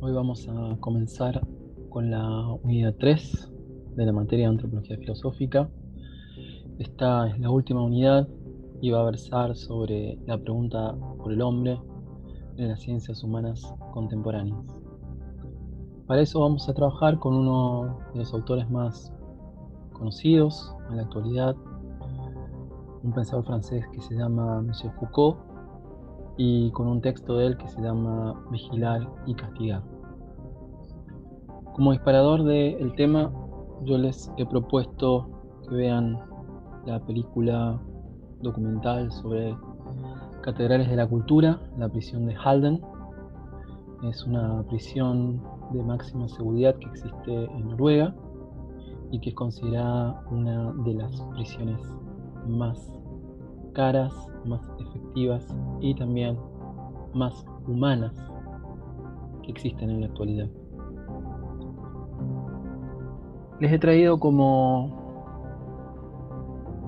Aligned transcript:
Hoy 0.00 0.12
vamos 0.12 0.48
a 0.48 0.78
comenzar 0.80 1.46
con 1.90 2.10
la 2.10 2.54
unidad 2.62 2.94
3 2.98 3.52
de 3.96 4.06
la 4.06 4.12
materia 4.12 4.46
de 4.46 4.52
antropología 4.52 4.96
filosófica. 4.96 5.68
Esta 6.78 7.28
es 7.28 7.38
la 7.38 7.50
última 7.50 7.82
unidad 7.82 8.26
y 8.80 8.90
va 8.90 9.02
a 9.02 9.04
versar 9.04 9.56
sobre 9.56 10.18
la 10.26 10.38
pregunta 10.38 10.96
por 11.18 11.34
el 11.34 11.42
hombre 11.42 11.78
en 12.56 12.68
las 12.68 12.80
ciencias 12.80 13.22
humanas 13.22 13.74
contemporáneas. 13.92 14.56
Para 16.06 16.22
eso 16.22 16.40
vamos 16.40 16.66
a 16.70 16.72
trabajar 16.72 17.18
con 17.18 17.34
uno 17.34 17.98
de 18.14 18.20
los 18.20 18.32
autores 18.32 18.70
más 18.70 19.12
conocidos 19.92 20.74
en 20.88 20.96
la 20.96 21.02
actualidad, 21.02 21.54
un 23.02 23.12
pensador 23.12 23.44
francés 23.44 23.84
que 23.92 24.00
se 24.00 24.14
llama 24.14 24.62
Monsieur 24.62 24.94
Foucault 24.94 25.49
y 26.42 26.70
con 26.70 26.86
un 26.86 27.02
texto 27.02 27.36
de 27.36 27.48
él 27.48 27.58
que 27.58 27.68
se 27.68 27.82
llama 27.82 28.34
Vigilar 28.50 29.06
y 29.26 29.34
Castigar. 29.34 29.82
Como 31.74 31.92
disparador 31.92 32.44
del 32.44 32.94
tema, 32.94 33.30
yo 33.84 33.98
les 33.98 34.32
he 34.38 34.46
propuesto 34.46 35.28
que 35.68 35.74
vean 35.74 36.18
la 36.86 36.98
película 37.04 37.78
documental 38.40 39.12
sobre 39.12 39.54
catedrales 40.40 40.88
de 40.88 40.96
la 40.96 41.06
cultura, 41.06 41.60
la 41.76 41.90
prisión 41.90 42.24
de 42.24 42.34
Halden. 42.34 42.80
Es 44.04 44.24
una 44.24 44.62
prisión 44.62 45.42
de 45.72 45.82
máxima 45.82 46.26
seguridad 46.26 46.74
que 46.76 46.86
existe 46.86 47.44
en 47.44 47.68
Noruega 47.68 48.14
y 49.10 49.20
que 49.20 49.28
es 49.28 49.34
considerada 49.34 50.24
una 50.30 50.72
de 50.84 50.94
las 50.94 51.20
prisiones 51.34 51.82
más 52.46 52.99
caras, 53.72 54.12
más 54.44 54.60
efectivas 54.78 55.46
y 55.80 55.94
también 55.94 56.38
más 57.14 57.44
humanas 57.66 58.12
que 59.42 59.50
existen 59.50 59.90
en 59.90 60.00
la 60.00 60.06
actualidad. 60.06 60.48
Les 63.60 63.72
he 63.72 63.78
traído 63.78 64.18
como, 64.18 64.96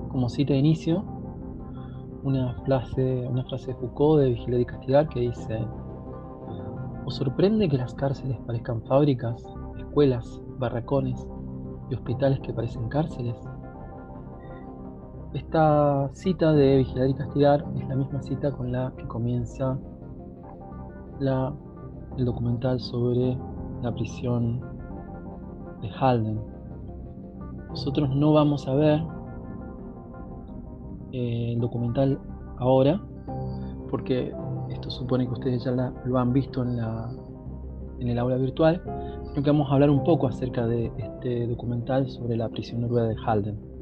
como 0.09 0.29
cita 0.29 0.53
de 0.53 0.59
inicio 0.59 1.03
una 2.23 2.55
frase, 2.65 3.27
una 3.27 3.43
frase 3.43 3.67
de 3.67 3.75
Foucault 3.75 4.21
de 4.21 4.29
Vigilar 4.29 4.61
y 4.61 4.65
Castigar 4.65 5.09
que 5.09 5.19
dice, 5.19 5.59
¿os 7.05 7.15
sorprende 7.15 7.67
que 7.67 7.77
las 7.77 7.93
cárceles 7.93 8.37
parezcan 8.47 8.81
fábricas, 8.83 9.45
escuelas, 9.77 10.41
barracones 10.57 11.27
y 11.89 11.95
hospitales 11.95 12.39
que 12.39 12.53
parecen 12.53 12.87
cárceles? 12.87 13.35
Esta 15.33 16.11
cita 16.13 16.53
de 16.53 16.77
Vigilar 16.77 17.09
y 17.09 17.13
Castigar 17.15 17.65
es 17.75 17.87
la 17.87 17.95
misma 17.95 18.21
cita 18.21 18.51
con 18.51 18.71
la 18.71 18.93
que 18.95 19.07
comienza 19.07 19.79
el 21.19 22.25
documental 22.25 22.79
sobre 22.79 23.35
la 23.81 23.91
prisión 23.95 24.61
de 25.81 25.89
Halden. 25.89 26.39
Nosotros 27.69 28.15
no 28.15 28.33
vamos 28.33 28.67
a 28.67 28.75
ver 28.75 29.03
eh, 31.13 31.53
el 31.53 31.59
documental 31.59 32.19
ahora, 32.59 33.01
porque 33.89 34.31
esto 34.69 34.91
supone 34.91 35.25
que 35.25 35.33
ustedes 35.33 35.63
ya 35.63 35.71
lo 35.71 36.19
han 36.19 36.31
visto 36.31 36.61
en, 36.61 36.77
en 37.99 38.07
el 38.07 38.19
aula 38.19 38.35
virtual, 38.35 38.83
sino 39.29 39.41
que 39.41 39.49
vamos 39.49 39.71
a 39.71 39.73
hablar 39.73 39.89
un 39.89 40.03
poco 40.03 40.27
acerca 40.27 40.67
de 40.67 40.91
este 40.95 41.47
documental 41.47 42.07
sobre 42.07 42.37
la 42.37 42.49
prisión 42.49 42.81
noruega 42.81 43.07
de 43.07 43.15
Halden. 43.25 43.73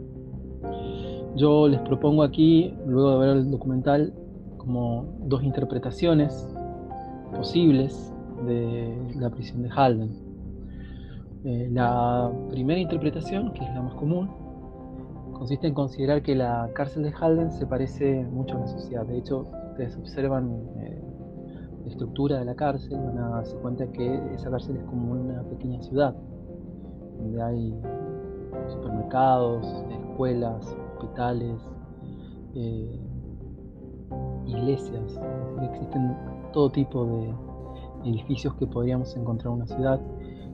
Yo 1.36 1.68
les 1.68 1.80
propongo 1.82 2.24
aquí, 2.24 2.74
luego 2.86 3.12
de 3.12 3.26
ver 3.26 3.38
el 3.38 3.52
documental, 3.52 4.14
como 4.58 5.06
dos 5.26 5.44
interpretaciones 5.44 6.48
posibles 7.34 8.14
de 8.46 8.96
la 9.16 9.30
prisión 9.30 9.64
de 9.64 9.70
Halden. 9.70 10.12
Eh, 11.46 11.70
la 11.72 12.30
primera 12.50 12.80
interpretación, 12.80 13.54
que 13.54 13.64
es 13.64 13.74
la 13.74 13.82
más 13.82 13.94
común, 13.96 14.30
consiste 15.34 15.68
en 15.68 15.74
considerar 15.74 16.22
que 16.22 16.36
la 16.36 16.70
cárcel 16.74 17.04
de 17.04 17.14
Halden 17.18 17.52
se 17.52 17.66
parece 17.66 18.26
mucho 18.26 18.58
a 18.58 18.60
la 18.60 18.68
sociedad. 18.68 19.06
De 19.06 19.18
hecho, 19.18 19.48
ustedes 19.72 19.96
observan 19.98 20.52
eh, 20.80 21.02
la 21.84 21.90
estructura 21.90 22.40
de 22.40 22.46
la 22.46 22.56
cárcel, 22.56 23.00
van 23.00 23.18
a 23.18 23.30
darse 23.30 23.56
cuenta 23.56 23.88
que 23.88 24.22
esa 24.36 24.52
cárcel 24.52 24.76
es 24.76 24.84
como 24.84 25.14
una 25.14 25.42
pequeña 25.44 25.82
ciudad, 25.82 26.14
donde 27.18 27.42
hay 27.42 27.74
supermercados, 28.68 29.66
escuelas, 29.90 30.78
hospitales, 31.02 31.60
eh, 32.56 33.00
iglesias, 34.46 35.20
existen 35.62 36.16
todo 36.54 36.70
tipo 36.72 37.06
de 37.06 38.10
edificios 38.10 38.54
que 38.56 38.68
podríamos 38.68 39.16
encontrar 39.16 39.54
en 39.54 39.62
una 39.62 39.68
ciudad 39.68 40.02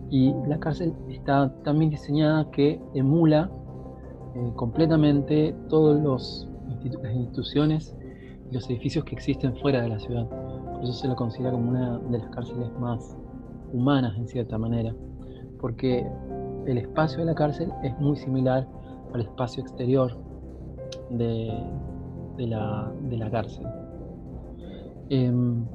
y 0.09 0.33
la 0.47 0.59
cárcel 0.59 0.93
está 1.09 1.53
también 1.63 1.91
diseñada 1.91 2.49
que 2.51 2.81
emula 2.93 3.49
eh, 4.35 4.51
completamente 4.55 5.55
todas 5.69 6.01
las 6.01 6.47
instituciones 7.13 7.95
y 8.49 8.53
los 8.53 8.69
edificios 8.69 9.03
que 9.05 9.15
existen 9.15 9.55
fuera 9.57 9.81
de 9.81 9.89
la 9.89 9.99
ciudad. 9.99 10.27
Por 10.29 10.83
eso 10.83 10.93
se 10.93 11.07
lo 11.07 11.15
considera 11.15 11.51
como 11.51 11.71
una 11.71 11.97
de 11.99 12.19
las 12.19 12.29
cárceles 12.29 12.69
más 12.79 13.17
humanas 13.73 14.15
en 14.17 14.27
cierta 14.27 14.57
manera, 14.57 14.95
porque 15.59 16.07
el 16.67 16.77
espacio 16.77 17.19
de 17.19 17.25
la 17.25 17.35
cárcel 17.35 17.71
es 17.83 17.97
muy 17.99 18.15
similar 18.15 18.67
al 19.13 19.21
espacio 19.21 19.63
exterior 19.63 20.26
de, 21.09 21.53
la, 22.37 23.29
cárcel. 23.31 23.65
Em, 25.09 25.65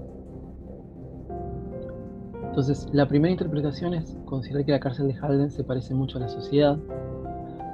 entonces, 2.44 2.86
la 2.92 3.08
primera 3.08 3.32
interpretación 3.32 3.94
es 3.94 4.18
considerar 4.26 4.64
que 4.64 4.72
la 4.72 4.80
cárcel 4.80 5.08
de 5.08 5.14
Halden 5.14 5.50
se 5.50 5.64
parece 5.64 5.94
mucho 5.94 6.18
a 6.18 6.22
la 6.22 6.28
sociedad, 6.28 6.78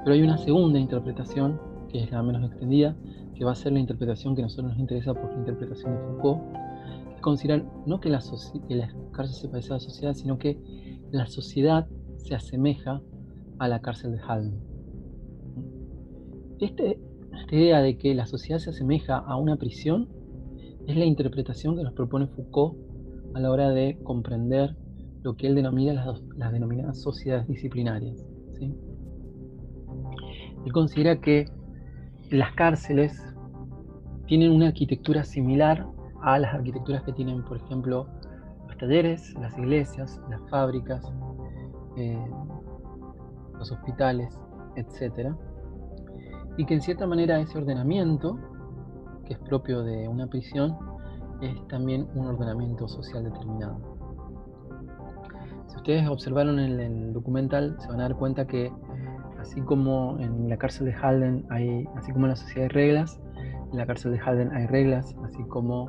pero 0.04 0.14
hay 0.14 0.22
una 0.22 0.38
segunda 0.38 0.78
interpretación, 0.78 1.60
que 1.88 2.04
es 2.04 2.10
la 2.10 2.22
menos 2.22 2.44
extendida, 2.44 2.94
que 3.34 3.44
va 3.44 3.52
a 3.52 3.54
ser 3.54 3.72
la 3.72 3.80
interpretación 3.80 4.34
que 4.34 4.42
a 4.42 4.44
nosotros 4.44 4.70
nos 4.70 4.78
interesa 4.78 5.14
por 5.14 5.32
la 5.32 5.38
interpretación 5.38 5.94
de 5.94 6.00
Foucault, 6.00 6.40
que 7.14 7.20
considerar 7.20 7.64
no 7.86 8.00
que 8.00 8.10
la, 8.10 8.20
que 8.68 8.76
la 8.76 8.92
cárcel 9.12 9.36
se 9.36 9.48
parece 9.48 9.70
a 9.70 9.74
la 9.74 9.80
sociedad, 9.80 10.14
sino 10.14 10.38
que 10.38 10.60
la 11.10 11.26
sociedad 11.26 11.86
se 12.16 12.34
asemeja 12.34 13.00
a 13.58 13.68
la 13.68 13.80
cárcel 13.80 14.12
de 14.12 14.20
Halden. 14.20 14.60
Este, 16.60 16.98
esta 17.32 17.54
idea 17.54 17.80
de 17.80 17.98
que 17.98 18.14
la 18.14 18.26
sociedad 18.26 18.58
se 18.58 18.70
asemeja 18.70 19.18
a 19.18 19.36
una 19.36 19.56
prisión 19.56 20.08
es 20.86 20.96
la 20.96 21.04
interpretación 21.04 21.76
que 21.76 21.82
nos 21.82 21.92
propone 21.92 22.26
Foucault 22.28 22.76
a 23.34 23.40
la 23.40 23.50
hora 23.50 23.70
de 23.70 23.98
comprender 24.02 24.74
lo 25.22 25.36
que 25.36 25.46
él 25.46 25.54
denomina 25.54 25.92
las, 26.36 26.52
denominadas 26.52 27.00
sociedades 27.00 27.46
disciplinarias. 27.46 28.26
Él 28.60 30.72
considera 30.72 31.20
que 31.20 31.46
las 32.30 32.52
cárceles 32.54 33.22
tienen 34.26 34.52
una 34.52 34.68
arquitectura 34.68 35.24
similar 35.24 35.86
a 36.22 36.38
las 36.38 36.54
arquitecturas 36.54 37.02
que 37.02 37.12
tienen, 37.12 37.44
por 37.44 37.58
ejemplo, 37.58 38.06
los 38.66 38.76
talleres, 38.78 39.34
las 39.40 39.56
iglesias, 39.58 40.20
las 40.30 40.40
fábricas, 40.50 41.04
eh, 41.96 42.18
los 43.58 43.72
hospitales, 43.72 44.38
etc 44.76 45.34
y 46.58 46.66
que 46.66 46.74
en 46.74 46.82
cierta 46.82 47.06
manera 47.06 47.40
ese 47.40 47.56
ordenamiento, 47.56 48.36
que 49.24 49.34
es 49.34 49.38
propio 49.38 49.82
de 49.84 50.08
una 50.08 50.26
prisión, 50.26 50.76
es 51.40 51.66
también 51.68 52.08
un 52.16 52.26
ordenamiento 52.26 52.88
social 52.88 53.24
determinado. 53.24 53.78
Si 55.68 55.76
ustedes 55.76 56.08
observaron 56.08 56.58
en 56.58 56.80
el 56.80 57.12
documental, 57.12 57.76
se 57.78 57.86
van 57.86 58.00
a 58.00 58.02
dar 58.02 58.16
cuenta 58.16 58.44
que 58.46 58.72
así 59.38 59.60
como 59.62 60.18
en 60.18 60.48
la 60.48 60.56
cárcel 60.56 60.86
de 60.86 60.94
Halden 60.94 61.46
hay, 61.48 61.86
así 61.94 62.12
como 62.12 62.26
en 62.26 62.30
la 62.30 62.36
sociedad 62.36 62.64
hay 62.64 62.68
reglas, 62.74 63.20
en 63.70 63.78
la 63.78 63.86
cárcel 63.86 64.12
de 64.12 64.18
Halden 64.18 64.52
hay 64.52 64.66
reglas, 64.66 65.14
así 65.24 65.44
como 65.44 65.88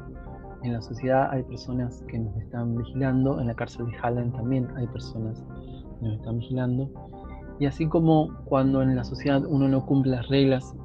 en 0.62 0.74
la 0.74 0.82
sociedad 0.84 1.32
hay 1.32 1.42
personas 1.44 2.04
que 2.08 2.20
nos 2.20 2.36
están 2.38 2.76
vigilando, 2.76 3.42
en 3.42 3.48
la 3.48 3.56
cárcel 3.56 3.88
de 3.88 3.98
Halden 3.98 4.32
también 4.34 4.68
hay 4.78 4.86
personas 4.86 5.44
que 6.00 6.06
nos 6.06 6.20
están 6.20 6.38
vigilando 6.38 7.09
y 7.60 7.66
así 7.66 7.88
como 7.88 8.34
cuando 8.46 8.82
en 8.82 8.96
la 8.96 9.04
sociedad 9.04 9.44
uno 9.46 9.68
no 9.68 9.86
cumple 9.86 10.12
las 10.12 10.28
reglas, 10.30 10.76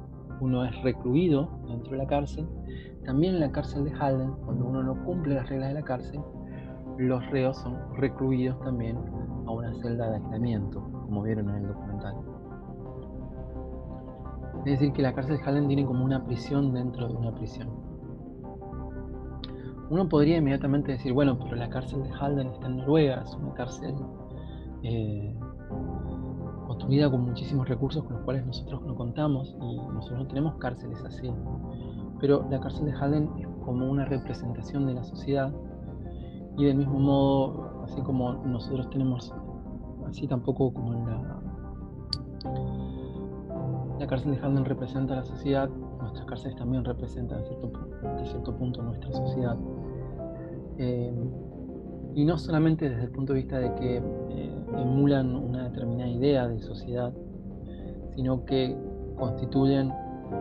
uno 0.41 0.65
es 0.65 0.81
recluido 0.83 1.49
dentro 1.67 1.91
de 1.91 1.97
la 1.97 2.07
cárcel, 2.07 2.47
también 3.05 3.35
en 3.35 3.39
la 3.39 3.51
cárcel 3.51 3.85
de 3.85 3.91
Halden, 3.91 4.31
cuando 4.45 4.65
uno 4.65 4.83
no 4.83 5.03
cumple 5.05 5.35
las 5.35 5.47
reglas 5.47 5.69
de 5.69 5.75
la 5.75 5.83
cárcel, 5.83 6.19
los 6.97 7.25
reos 7.29 7.57
son 7.57 7.77
recluidos 7.97 8.59
también 8.61 8.97
a 9.45 9.51
una 9.51 9.73
celda 9.75 10.09
de 10.09 10.15
aislamiento, 10.17 10.81
como 11.05 11.23
vieron 11.23 11.49
en 11.49 11.55
el 11.55 11.67
documental. 11.67 12.15
Es 14.65 14.79
decir, 14.79 14.93
que 14.93 15.01
la 15.01 15.13
cárcel 15.13 15.37
de 15.37 15.43
Halden 15.43 15.67
tiene 15.67 15.85
como 15.85 16.03
una 16.03 16.25
prisión 16.25 16.73
dentro 16.73 17.07
de 17.07 17.13
una 17.13 17.33
prisión. 17.35 17.69
Uno 19.89 20.09
podría 20.09 20.37
inmediatamente 20.37 20.93
decir, 20.93 21.13
bueno, 21.13 21.37
pero 21.37 21.55
la 21.55 21.69
cárcel 21.69 22.01
de 22.03 22.09
Halden 22.09 22.47
está 22.47 22.65
en 22.65 22.77
Noruega, 22.77 23.21
es 23.23 23.35
una 23.35 23.53
cárcel 23.53 23.93
eh, 24.81 25.35
construida 26.85 27.09
con 27.09 27.21
muchísimos 27.21 27.67
recursos 27.67 28.03
con 28.03 28.13
los 28.13 28.21
cuales 28.25 28.45
nosotros 28.45 28.83
no 28.83 28.93
contamos 28.95 29.55
y 29.59 29.75
nosotros 29.75 30.19
no 30.19 30.27
tenemos 30.27 30.55
cárceles 30.57 31.03
así. 31.03 31.31
Pero 32.19 32.45
la 32.51 32.59
cárcel 32.59 32.85
de 32.85 32.91
Halden 32.93 33.27
es 33.39 33.47
como 33.65 33.89
una 33.89 34.05
representación 34.05 34.85
de 34.85 34.93
la 34.93 35.03
sociedad 35.03 35.51
Y 36.57 36.65
del 36.65 36.77
mismo 36.77 36.99
modo, 36.99 37.81
así 37.85 37.99
como 38.03 38.33
nosotros 38.33 38.87
tenemos, 38.91 39.33
así 40.07 40.27
tampoco 40.27 40.71
como 40.73 40.93
la, 40.93 41.41
la 43.99 44.07
cárcel 44.07 44.35
de 44.35 44.37
Halden 44.37 44.65
representa 44.65 45.15
a 45.15 45.17
la 45.17 45.23
sociedad, 45.23 45.67
nuestras 45.99 46.25
cárceles 46.27 46.55
también 46.55 46.85
representan 46.85 47.39
a 47.39 47.43
cierto, 47.45 47.71
cierto 48.25 48.55
punto 48.55 48.83
nuestra 48.83 49.11
sociedad. 49.11 49.57
Eh, 50.77 51.13
y 52.13 52.25
no 52.25 52.37
solamente 52.37 52.89
desde 52.89 53.05
el 53.05 53.11
punto 53.11 53.33
de 53.33 53.39
vista 53.39 53.57
de 53.57 53.73
que 53.73 53.97
eh, 54.29 54.54
emulan 54.77 55.35
una 55.35 55.69
determinada 55.69 56.09
idea 56.09 56.47
de 56.47 56.59
sociedad, 56.61 57.13
sino 58.15 58.45
que 58.45 58.75
constituyen 59.17 59.91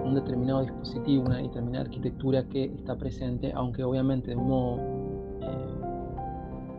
un 0.05 0.15
determinado 0.15 0.63
dispositivo, 0.63 1.25
una 1.25 1.39
determinada 1.39 1.85
arquitectura 1.85 2.45
que 2.45 2.65
está 2.65 2.97
presente, 2.97 3.53
aunque 3.55 3.85
obviamente 3.85 4.31
de 4.31 4.37
un 4.37 4.49
modo 4.49 4.95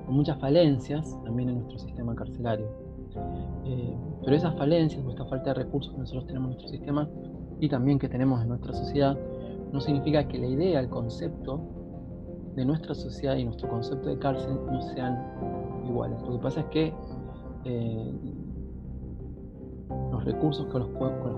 con 0.05 0.15
muchas 0.15 0.39
falencias 0.39 1.17
también 1.23 1.49
en 1.49 1.55
nuestro 1.55 1.79
sistema 1.79 2.15
carcelario. 2.15 2.67
Eh, 3.65 3.97
pero 4.23 4.35
esas 4.35 4.55
falencias 4.55 5.03
o 5.03 5.09
esta 5.09 5.25
falta 5.25 5.51
de 5.51 5.55
recursos 5.55 5.93
que 5.93 5.99
nosotros 5.99 6.27
tenemos 6.27 6.47
en 6.47 6.53
nuestro 6.53 6.69
sistema 6.69 7.09
y 7.59 7.69
también 7.69 7.97
que 7.97 8.09
tenemos 8.09 8.41
en 8.41 8.49
nuestra 8.49 8.73
sociedad, 8.73 9.17
no 9.71 9.79
significa 9.79 10.27
que 10.27 10.37
la 10.37 10.47
idea, 10.47 10.79
el 10.79 10.89
concepto 10.89 11.61
de 12.55 12.65
nuestra 12.65 12.93
sociedad 12.93 13.35
y 13.35 13.45
nuestro 13.45 13.67
concepto 13.69 14.09
de 14.09 14.17
cárcel 14.19 14.55
no 14.71 14.81
sean 14.81 15.17
iguales. 15.85 16.21
Lo 16.21 16.33
que 16.33 16.39
pasa 16.39 16.61
es 16.61 16.65
que 16.67 16.93
eh, 17.65 18.13
los 20.11 20.23
recursos 20.23 20.65
con 20.67 20.81
los, 20.81 20.89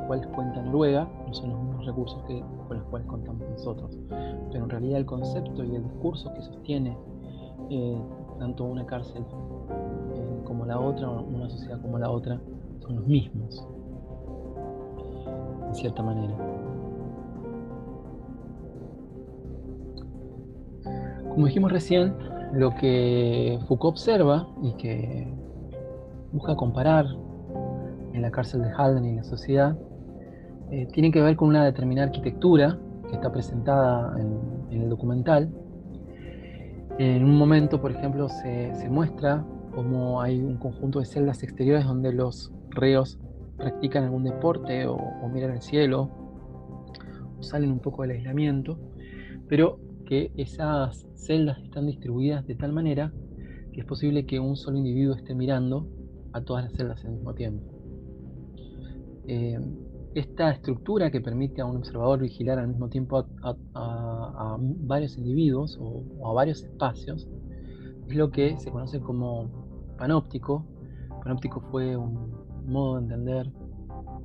cuales 0.07 0.27
cuenta 0.27 0.61
Noruega 0.61 1.09
no 1.25 1.33
son 1.33 1.49
los 1.49 1.59
mismos 1.61 1.85
recursos 1.85 2.21
que, 2.23 2.43
con 2.67 2.77
los 2.77 2.85
cuales 2.87 3.07
contamos 3.07 3.41
nosotros. 3.49 3.97
Pero 4.51 4.63
en 4.63 4.69
realidad 4.69 4.99
el 4.99 5.05
concepto 5.05 5.63
y 5.63 5.75
el 5.75 5.83
discurso 5.83 6.33
que 6.33 6.41
sostiene 6.41 6.97
eh, 7.69 8.01
tanto 8.39 8.65
una 8.65 8.85
cárcel 8.85 9.23
eh, 9.23 10.41
como 10.45 10.65
la 10.65 10.79
otra, 10.79 11.09
una 11.09 11.49
sociedad 11.49 11.81
como 11.81 11.97
la 11.97 12.09
otra, 12.09 12.39
son 12.79 12.95
los 12.97 13.07
mismos, 13.07 13.65
en 15.67 15.75
cierta 15.75 16.03
manera. 16.03 16.35
Como 21.29 21.45
dijimos 21.45 21.71
recién, 21.71 22.15
lo 22.53 22.73
que 22.75 23.59
Foucault 23.67 23.93
observa 23.93 24.47
y 24.63 24.71
que 24.73 25.27
busca 26.31 26.55
comparar 26.55 27.05
en 28.13 28.21
la 28.21 28.31
cárcel 28.31 28.61
de 28.61 28.69
Halden 28.69 29.05
y 29.05 29.09
en 29.09 29.15
la 29.17 29.23
sociedad, 29.23 29.77
eh, 30.71 30.87
tiene 30.91 31.11
que 31.11 31.21
ver 31.21 31.35
con 31.35 31.49
una 31.49 31.63
determinada 31.63 32.07
arquitectura 32.07 32.77
que 33.07 33.15
está 33.15 33.31
presentada 33.31 34.19
en 34.19 34.81
el 34.81 34.89
documental, 34.89 35.49
en 36.99 37.23
un 37.23 37.37
momento, 37.37 37.79
por 37.79 37.91
ejemplo, 37.91 38.27
se, 38.27 38.89
muestra 38.89 39.45
cómo 39.75 40.19
hay 40.19 40.41
un 40.41 40.57
conjunto 40.57 40.99
de 40.99 41.05
celdas 41.05 41.43
exteriores 41.43 41.85
donde 41.85 42.11
los 42.11 42.51
reos 42.71 43.19
practican 43.55 44.05
algún 44.05 44.23
deporte 44.23 44.87
o, 44.87 44.97
miran 45.31 45.51
el 45.51 45.61
cielo 45.61 46.09
o 47.37 47.43
salen 47.43 47.71
un 47.71 47.79
poco 47.79 48.01
del 48.01 48.11
aislamiento, 48.11 48.79
pero 49.47 49.79
que 50.07 50.31
esas 50.37 51.05
celdas 51.13 51.59
están 51.59 51.85
distribuidas 51.85 52.47
de 52.47 52.55
tal 52.55 52.73
manera 52.73 53.13
que 53.71 53.81
es 53.81 53.85
posible 53.85 54.25
que 54.25 54.39
un 54.39 54.55
solo 54.55 54.79
individuo 54.79 55.15
esté 55.15 55.35
mirando 55.35 55.87
a 56.33 56.41
todas 56.41 56.65
las 56.65 56.73
celdas 56.73 57.03
al 57.05 57.11
mismo 57.11 57.33
tiempo. 57.33 57.65
Eh, 59.27 59.59
esta 60.15 60.51
estructura 60.51 61.11
que 61.11 61.21
permite 61.21 61.61
a 61.61 61.65
un 61.65 61.77
observador 61.77 62.19
vigilar 62.19 62.57
al 62.57 62.69
mismo 62.69 62.89
tiempo 62.89 63.25
a, 63.43 64.57
varios 64.59 65.17
individuos 65.17 65.77
o, 65.79 66.27
a 66.27 66.33
varios 66.33 66.63
espacios 66.63 67.27
es 68.07 68.15
lo 68.15 68.31
que 68.31 68.57
se 68.57 68.71
conoce 68.71 68.99
como 68.99 69.95
panóptico. 69.97 70.65
Panóptico 71.23 71.61
fue 71.69 71.95
un 71.95 72.31
modo 72.65 72.95
de 72.95 73.01
entender 73.03 73.51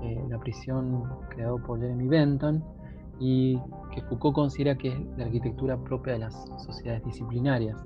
eh, 0.02 0.25
la 0.31 0.38
prisión 0.38 1.04
creado 1.31 1.62
por 1.62 1.81
Jeremy 1.81 2.08
Bentham 2.08 2.62
y 3.19 3.58
que 3.93 4.02
Foucault 4.02 4.34
considera 4.34 4.76
que 4.76 4.88
es 4.88 5.00
la 5.16 5.25
arquitectura 5.25 5.76
propia 5.82 6.14
de 6.14 6.19
las 6.20 6.34
sociedades 6.64 7.04
disciplinarias. 7.04 7.76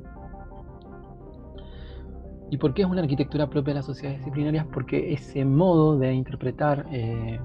¿Y 2.51 2.59
por 2.59 2.75
qué 2.75 2.83
es 2.83 2.89
una 2.89 3.03
arquitectura 3.03 3.49
propia 3.49 3.73
de 3.73 3.79
las 3.79 3.87
sociedades 3.87 4.21
disciplinarias? 4.21 4.67
Porque 4.73 5.13
ese 5.13 5.45
modo 5.45 5.99
de 5.99 6.13
interpretar 6.15 6.87
eh, 6.93 7.41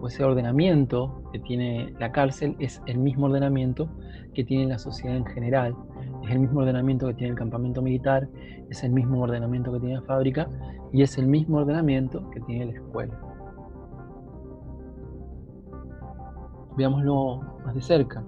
o 0.00 0.06
ese 0.06 0.24
ordenamiento 0.24 1.22
que 1.32 1.38
tiene 1.38 1.92
la 1.98 2.12
cárcel 2.12 2.56
es 2.58 2.80
el 2.86 2.98
mismo 2.98 3.26
ordenamiento 3.26 3.90
que 4.34 4.44
tiene 4.44 4.66
la 4.66 4.78
sociedad 4.78 5.16
en 5.16 5.26
general, 5.26 5.76
es 6.24 6.30
el 6.30 6.38
mismo 6.38 6.60
ordenamiento 6.60 7.06
que 7.08 7.14
tiene 7.14 7.32
el 7.32 7.38
campamento 7.38 7.82
militar, 7.82 8.28
es 8.70 8.82
el 8.84 8.92
mismo 8.92 9.20
ordenamiento 9.20 9.72
que 9.72 9.80
tiene 9.80 9.96
la 9.96 10.02
fábrica 10.02 10.48
y 10.92 11.02
es 11.02 11.18
el 11.18 11.26
mismo 11.26 11.58
ordenamiento 11.58 12.30
que 12.30 12.40
tiene 12.40 12.66
la 12.66 12.72
escuela. 12.72 13.20
Veámoslo 16.76 17.40
más 17.64 17.74
de 17.74 17.82
cerca. 17.82 18.24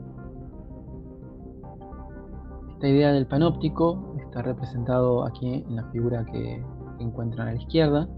Esta 2.74 2.88
idea 2.88 3.12
del 3.12 3.26
panóptico 3.26 4.11
está 4.32 4.40
representado 4.40 5.26
aquí 5.26 5.62
en 5.69 5.76
la 5.76 5.84
figura 5.90 6.25
que 6.25 6.64
encuentran 6.99 7.49
a 7.49 7.52
la 7.52 7.58
izquierda, 7.58 8.08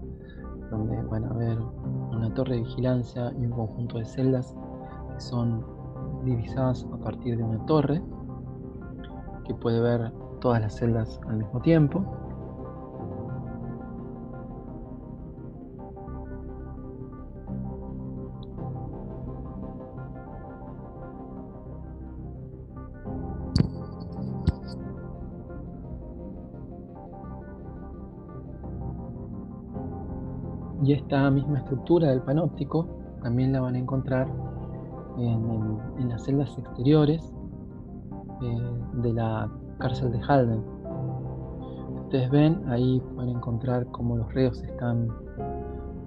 donde 0.71 1.01
van 1.03 1.25
a 1.25 1.33
ver 1.33 1.59
una 1.59 2.33
torre 2.33 2.55
de 2.55 2.61
vigilancia 2.61 3.33
y 3.37 3.45
un 3.45 3.51
conjunto 3.51 3.97
de 3.97 4.05
celdas 4.05 4.55
que 5.13 5.19
son 5.19 5.65
divisadas 6.23 6.87
a 6.93 6.97
partir 7.03 7.35
de 7.35 7.43
una 7.43 7.65
torre 7.65 8.01
que 9.43 9.53
puede 9.55 9.81
ver 9.81 10.13
todas 10.39 10.61
las 10.61 10.77
celdas 10.77 11.19
al 11.27 11.35
mismo 11.35 11.59
tiempo. 11.59 12.05
Y 30.83 30.93
esta 30.93 31.29
misma 31.31 31.59
estructura 31.59 32.09
del 32.09 32.21
panóptico 32.21 32.87
también 33.21 33.53
la 33.53 33.61
van 33.61 33.75
a 33.75 33.79
encontrar 33.79 34.27
en, 35.17 36.09
las 36.09 36.23
celdas 36.23 36.57
exteriores 36.57 37.33
eh, 38.41 39.01
de 39.01 39.13
la 39.13 39.49
cárcel 39.79 40.11
de 40.11 40.19
Halden. 40.19 40.61
Ustedes 42.03 42.29
ven, 42.29 42.61
ahí 42.69 43.01
pueden 43.15 43.37
encontrar 43.37 43.85
cómo 43.87 44.17
los 44.17 44.33
reos 44.33 44.61
están 44.63 45.07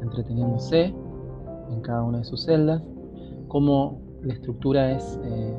entreteniéndose 0.01 0.95
en 1.71 1.81
cada 1.83 2.03
una 2.03 2.19
de 2.19 2.25
sus 2.25 2.45
celdas, 2.45 2.83
cómo 3.49 4.01
la 4.23 4.35
estructura 4.35 4.93
es 4.93 5.21
eh, 5.25 5.57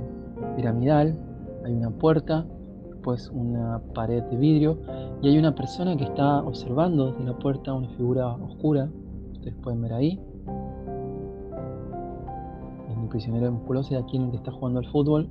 piramidal, 0.55 1.17
hay 1.65 1.73
una 1.73 1.91
puerta, 1.91 2.45
después 2.89 3.29
una 3.29 3.81
pared 3.93 4.23
de 4.23 4.37
vidrio 4.37 4.79
y 5.21 5.27
hay 5.27 5.37
una 5.37 5.53
persona 5.53 5.97
que 5.97 6.05
está 6.05 6.41
observando 6.43 7.11
desde 7.11 7.23
la 7.25 7.37
puerta 7.37 7.73
una 7.73 7.89
figura 7.89 8.27
oscura 8.27 8.89
ustedes 9.39 9.55
pueden 9.61 9.81
ver 9.81 9.93
ahí. 9.93 10.19
Es 12.89 12.97
mi 12.97 13.07
prisionero 13.07 13.51
musculoso 13.51 13.93
y 13.93 13.97
aquí 13.97 14.17
en 14.17 14.23
el 14.23 14.31
que 14.31 14.37
está 14.37 14.51
jugando 14.51 14.79
al 14.79 14.87
fútbol. 14.87 15.29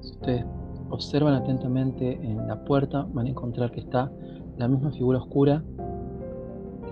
Si 0.00 0.12
ustedes 0.12 0.44
observan 0.90 1.34
atentamente 1.34 2.12
en 2.22 2.46
la 2.46 2.64
puerta, 2.64 3.06
van 3.12 3.26
a 3.26 3.30
encontrar 3.30 3.72
que 3.72 3.80
está 3.80 4.12
la 4.58 4.68
misma 4.68 4.90
figura 4.92 5.18
oscura, 5.18 5.62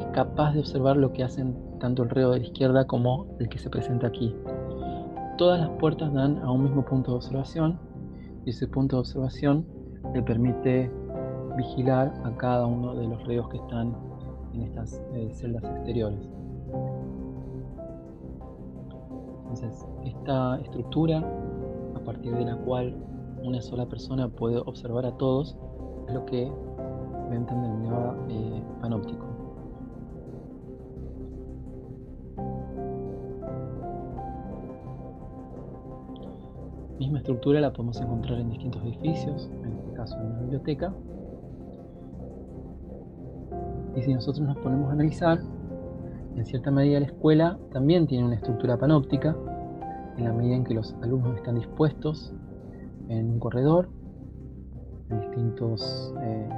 es 0.00 0.06
capaz 0.06 0.52
de 0.52 0.60
observar 0.60 0.96
lo 0.96 1.12
que 1.12 1.22
hacen 1.22 1.56
tanto 1.78 2.02
el 2.02 2.10
reo 2.10 2.30
de 2.30 2.40
la 2.40 2.44
izquierda 2.44 2.86
como 2.86 3.26
el 3.38 3.48
que 3.48 3.58
se 3.58 3.70
presenta 3.70 4.08
aquí. 4.08 4.34
Todas 5.38 5.60
las 5.60 5.70
puertas 5.78 6.12
dan 6.12 6.38
a 6.38 6.50
un 6.50 6.64
mismo 6.64 6.84
punto 6.84 7.12
de 7.12 7.16
observación 7.18 7.78
y 8.44 8.50
ese 8.50 8.66
punto 8.66 8.96
de 8.96 9.00
observación 9.00 9.66
le 10.12 10.22
permite 10.22 10.90
vigilar 11.56 12.12
a 12.24 12.36
cada 12.36 12.66
uno 12.66 12.94
de 12.94 13.06
los 13.06 13.24
reos 13.26 13.48
que 13.48 13.56
están 13.58 13.94
en 14.52 14.62
estas 14.62 15.02
eh, 15.14 15.30
celdas 15.32 15.64
exteriores. 15.64 16.20
Entonces, 19.42 19.86
esta 20.04 20.58
estructura, 20.60 21.22
a 21.94 22.00
partir 22.00 22.34
de 22.34 22.44
la 22.44 22.56
cual 22.56 22.96
una 23.42 23.60
sola 23.60 23.86
persona 23.86 24.28
puede 24.28 24.58
observar 24.58 25.06
a 25.06 25.16
todos, 25.16 25.56
es 26.08 26.14
lo 26.14 26.24
que 26.26 26.50
Bentham 27.30 27.62
denominaba 27.62 28.16
eh, 28.28 28.62
panóptico. 28.80 29.24
Misma 36.98 37.18
estructura 37.18 37.60
la 37.60 37.72
podemos 37.72 38.00
encontrar 38.00 38.38
en 38.38 38.50
distintos 38.50 38.82
edificios, 38.82 39.50
en 39.62 39.72
este 39.72 39.92
caso 39.92 40.16
en 40.16 40.26
una 40.26 40.40
biblioteca. 40.40 40.94
Y 43.96 44.02
si 44.02 44.14
nosotros 44.14 44.46
nos 44.46 44.56
ponemos 44.58 44.90
a 44.90 44.92
analizar, 44.92 45.40
en 46.36 46.44
cierta 46.44 46.70
medida 46.70 47.00
la 47.00 47.06
escuela 47.06 47.58
también 47.72 48.06
tiene 48.06 48.24
una 48.24 48.34
estructura 48.34 48.76
panóptica, 48.76 49.36
en 50.16 50.24
la 50.24 50.32
medida 50.32 50.56
en 50.56 50.64
que 50.64 50.74
los 50.74 50.94
alumnos 51.02 51.36
están 51.36 51.56
dispuestos 51.56 52.32
en 53.08 53.32
un 53.32 53.38
corredor 53.38 53.88
en 55.10 55.20
distintos 55.20 56.14
eh, 56.22 56.48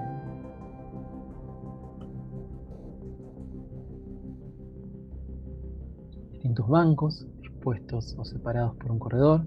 distintos 6.32 6.68
bancos 6.68 7.26
dispuestos 7.40 8.14
o 8.18 8.24
separados 8.24 8.76
por 8.76 8.92
un 8.92 8.98
corredor 8.98 9.46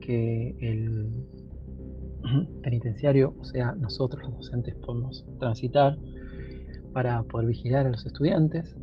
que 0.00 0.56
el 0.60 1.10
penitenciario, 2.62 3.34
o 3.38 3.44
sea, 3.44 3.72
nosotros 3.72 4.22
los 4.22 4.36
docentes 4.36 4.74
podemos 4.76 5.26
transitar 5.38 5.98
para 6.96 7.22
poder 7.24 7.48
vigilar 7.48 7.84
a 7.84 7.90
los 7.90 8.06
estudiantes. 8.06 8.74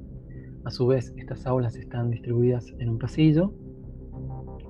A 0.65 0.69
su 0.69 0.85
vez, 0.85 1.15
estas 1.17 1.47
aulas 1.47 1.75
están 1.75 2.11
distribuidas 2.11 2.71
en 2.77 2.89
un 2.89 2.99
pasillo, 2.99 3.51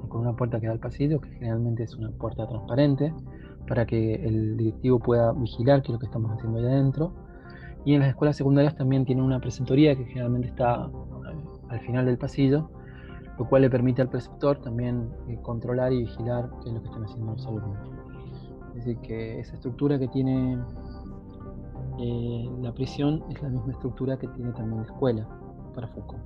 con 0.07 0.21
una 0.21 0.33
puerta 0.33 0.61
que 0.61 0.67
da 0.67 0.71
al 0.71 0.79
pasillo, 0.79 1.19
que 1.19 1.29
generalmente 1.31 1.83
es 1.83 1.93
una 1.93 2.09
puerta 2.11 2.47
transparente, 2.47 3.13
para 3.67 3.85
que 3.85 4.15
el 4.15 4.55
directivo 4.55 4.97
pueda 4.97 5.33
vigilar 5.33 5.81
qué 5.81 5.87
es 5.87 5.93
lo 5.95 5.99
que 5.99 6.05
estamos 6.05 6.31
haciendo 6.31 6.59
ahí 6.59 6.67
adentro. 6.67 7.13
Y 7.83 7.95
en 7.95 7.99
las 7.99 8.11
escuelas 8.11 8.37
secundarias 8.37 8.77
también 8.77 9.03
tienen 9.03 9.25
una 9.25 9.41
preceptoría 9.41 9.93
que 9.93 10.05
generalmente 10.05 10.47
está 10.47 10.85
eh, 10.85 11.35
al 11.67 11.81
final 11.81 12.05
del 12.05 12.17
pasillo, 12.17 12.71
lo 13.37 13.49
cual 13.49 13.63
le 13.63 13.69
permite 13.69 14.01
al 14.01 14.07
preceptor 14.07 14.61
también 14.61 15.09
eh, 15.27 15.37
controlar 15.41 15.91
y 15.91 15.97
vigilar 15.97 16.49
qué 16.63 16.69
es 16.69 16.75
lo 16.75 16.81
que 16.81 16.87
están 16.87 17.03
haciendo 17.03 17.33
los 17.33 17.45
alumnos. 17.45 17.91
Es 18.69 18.85
decir, 18.85 18.97
que 18.99 19.41
esa 19.41 19.55
estructura 19.55 19.99
que 19.99 20.07
tiene 20.07 20.59
eh, 21.99 22.49
la 22.61 22.73
prisión 22.73 23.23
es 23.29 23.41
la 23.41 23.49
misma 23.49 23.71
estructura 23.71 24.17
que 24.17 24.27
tiene 24.29 24.51
también 24.53 24.81
la 24.81 24.87
escuela 24.87 25.27
para 25.73 25.87
Foucault. 25.89 26.21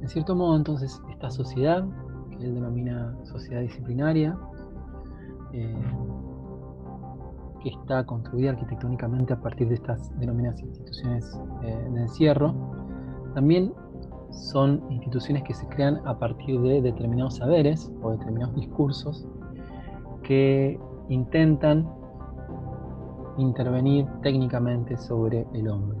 En 0.00 0.08
cierto 0.08 0.34
modo, 0.34 0.56
entonces, 0.56 1.00
esta 1.10 1.30
sociedad, 1.30 1.86
que 2.30 2.44
él 2.44 2.54
denomina 2.54 3.16
sociedad 3.24 3.60
disciplinaria, 3.60 4.36
eh, 5.52 5.74
que 7.62 7.68
está 7.68 8.04
construida 8.06 8.50
arquitectónicamente 8.50 9.34
a 9.34 9.40
partir 9.40 9.68
de 9.68 9.74
estas 9.74 10.10
denominadas 10.18 10.60
instituciones 10.62 11.38
eh, 11.62 11.88
de 11.92 12.00
encierro, 12.00 12.54
también 13.40 13.72
son 14.32 14.82
instituciones 14.90 15.44
que 15.44 15.54
se 15.54 15.66
crean 15.68 16.06
a 16.06 16.18
partir 16.18 16.60
de 16.60 16.82
determinados 16.82 17.36
saberes 17.36 17.90
o 18.02 18.10
determinados 18.10 18.54
discursos 18.54 19.26
que 20.22 20.78
intentan 21.08 21.88
intervenir 23.38 24.06
técnicamente 24.20 24.98
sobre 24.98 25.46
el 25.54 25.68
hombre. 25.68 25.98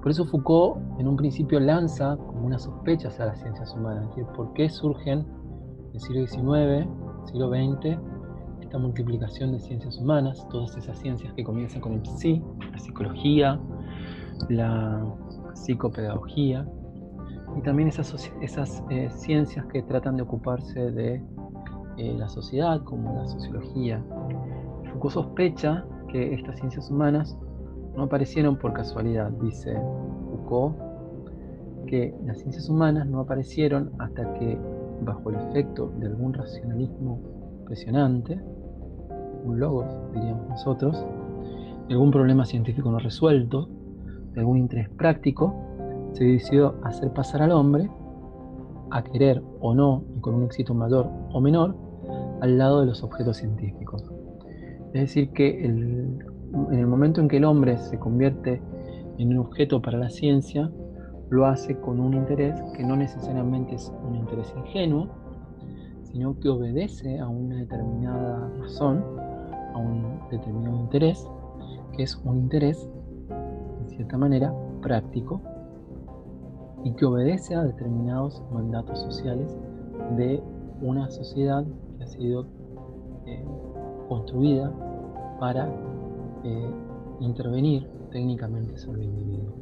Por 0.00 0.12
eso 0.12 0.24
Foucault 0.26 0.78
en 1.00 1.08
un 1.08 1.16
principio 1.16 1.58
lanza 1.58 2.16
como 2.16 2.46
una 2.46 2.60
sospecha 2.60 3.08
hacia 3.08 3.26
las 3.26 3.40
ciencias 3.40 3.74
humanas, 3.74 4.04
es 4.04 4.08
decir, 4.10 4.26
por 4.36 4.52
qué 4.52 4.68
surgen 4.68 5.26
en 5.88 5.94
el 5.94 6.00
siglo 6.00 6.24
XIX, 6.24 6.88
siglo 7.24 7.48
XX, 7.48 7.98
esta 8.60 8.78
multiplicación 8.78 9.50
de 9.50 9.58
ciencias 9.58 9.98
humanas, 9.98 10.46
todas 10.50 10.76
esas 10.76 10.96
ciencias 11.00 11.32
que 11.32 11.42
comienzan 11.42 11.80
con 11.80 11.94
el 11.94 12.06
psi, 12.06 12.40
la 12.70 12.78
psicología, 12.78 13.60
la 14.48 15.04
psicopedagogía, 15.56 16.66
y 17.56 17.62
también 17.62 17.88
esas, 17.88 18.30
esas 18.42 18.82
eh, 18.90 19.08
ciencias 19.10 19.64
que 19.66 19.82
tratan 19.82 20.16
de 20.16 20.22
ocuparse 20.22 20.90
de 20.90 21.22
eh, 21.96 22.14
la 22.18 22.28
sociedad, 22.28 22.82
como 22.84 23.14
la 23.14 23.26
sociología. 23.26 24.04
Foucault 24.90 25.14
sospecha 25.14 25.84
que 26.08 26.34
estas 26.34 26.58
ciencias 26.58 26.90
humanas 26.90 27.36
no 27.96 28.04
aparecieron 28.04 28.56
por 28.56 28.74
casualidad, 28.74 29.30
dice 29.40 29.74
Foucault, 30.30 30.76
que 31.86 32.14
las 32.24 32.38
ciencias 32.38 32.68
humanas 32.68 33.06
no 33.06 33.20
aparecieron 33.20 33.92
hasta 33.98 34.34
que, 34.34 34.58
bajo 35.02 35.30
el 35.30 35.36
efecto 35.36 35.92
de 35.98 36.06
algún 36.06 36.34
racionalismo 36.34 37.20
impresionante, 37.60 38.38
un 39.44 39.58
logos, 39.58 39.86
diríamos 40.12 40.48
nosotros, 40.48 41.06
algún 41.88 42.10
problema 42.10 42.44
científico 42.44 42.90
no 42.90 42.98
resuelto, 42.98 43.68
de 44.36 44.40
algún 44.42 44.58
interés 44.58 44.88
práctico, 44.90 45.54
se 46.12 46.24
decidió 46.24 46.76
hacer 46.84 47.12
pasar 47.12 47.42
al 47.42 47.50
hombre 47.50 47.90
a 48.90 49.02
querer 49.02 49.42
o 49.60 49.74
no, 49.74 50.04
y 50.16 50.20
con 50.20 50.34
un 50.34 50.44
éxito 50.44 50.74
mayor 50.74 51.10
o 51.32 51.40
menor, 51.40 51.74
al 52.40 52.56
lado 52.58 52.80
de 52.80 52.86
los 52.86 53.02
objetos 53.02 53.38
científicos. 53.38 54.04
Es 54.92 55.00
decir, 55.00 55.32
que 55.32 55.64
en 55.64 56.20
el 56.70 56.86
momento 56.86 57.20
en 57.20 57.28
que 57.28 57.38
el 57.38 57.44
hombre 57.44 57.76
se 57.78 57.98
convierte 57.98 58.62
en 59.18 59.30
un 59.30 59.38
objeto 59.38 59.82
para 59.82 59.98
la 59.98 60.10
ciencia, 60.10 60.70
lo 61.30 61.46
hace 61.46 61.76
con 61.80 61.98
un 61.98 62.14
interés 62.14 62.62
que 62.76 62.84
no 62.84 62.96
necesariamente 62.96 63.74
es 63.74 63.92
un 64.06 64.14
interés 64.14 64.54
ingenuo, 64.56 65.08
sino 66.04 66.38
que 66.38 66.48
obedece 66.48 67.18
a 67.18 67.26
una 67.26 67.56
determinada 67.56 68.48
razón, 68.60 69.04
a 69.74 69.78
un 69.78 70.20
determinado 70.30 70.76
interés, 70.76 71.26
que 71.96 72.04
es 72.04 72.16
un 72.24 72.38
interés, 72.38 72.88
en 73.86 73.96
cierta 73.96 74.18
manera, 74.18 74.52
práctico 74.82 75.40
y 76.84 76.92
que 76.92 77.04
obedece 77.04 77.54
a 77.54 77.62
determinados 77.62 78.42
mandatos 78.52 79.00
sociales 79.00 79.56
de 80.16 80.42
una 80.80 81.10
sociedad 81.10 81.64
que 81.96 82.04
ha 82.04 82.06
sido 82.06 82.46
eh, 83.26 83.44
construida 84.08 84.72
para 85.40 85.68
eh, 86.44 86.70
intervenir 87.20 87.88
técnicamente 88.10 88.76
sobre 88.76 89.02
el 89.02 89.08
individuo. 89.08 89.54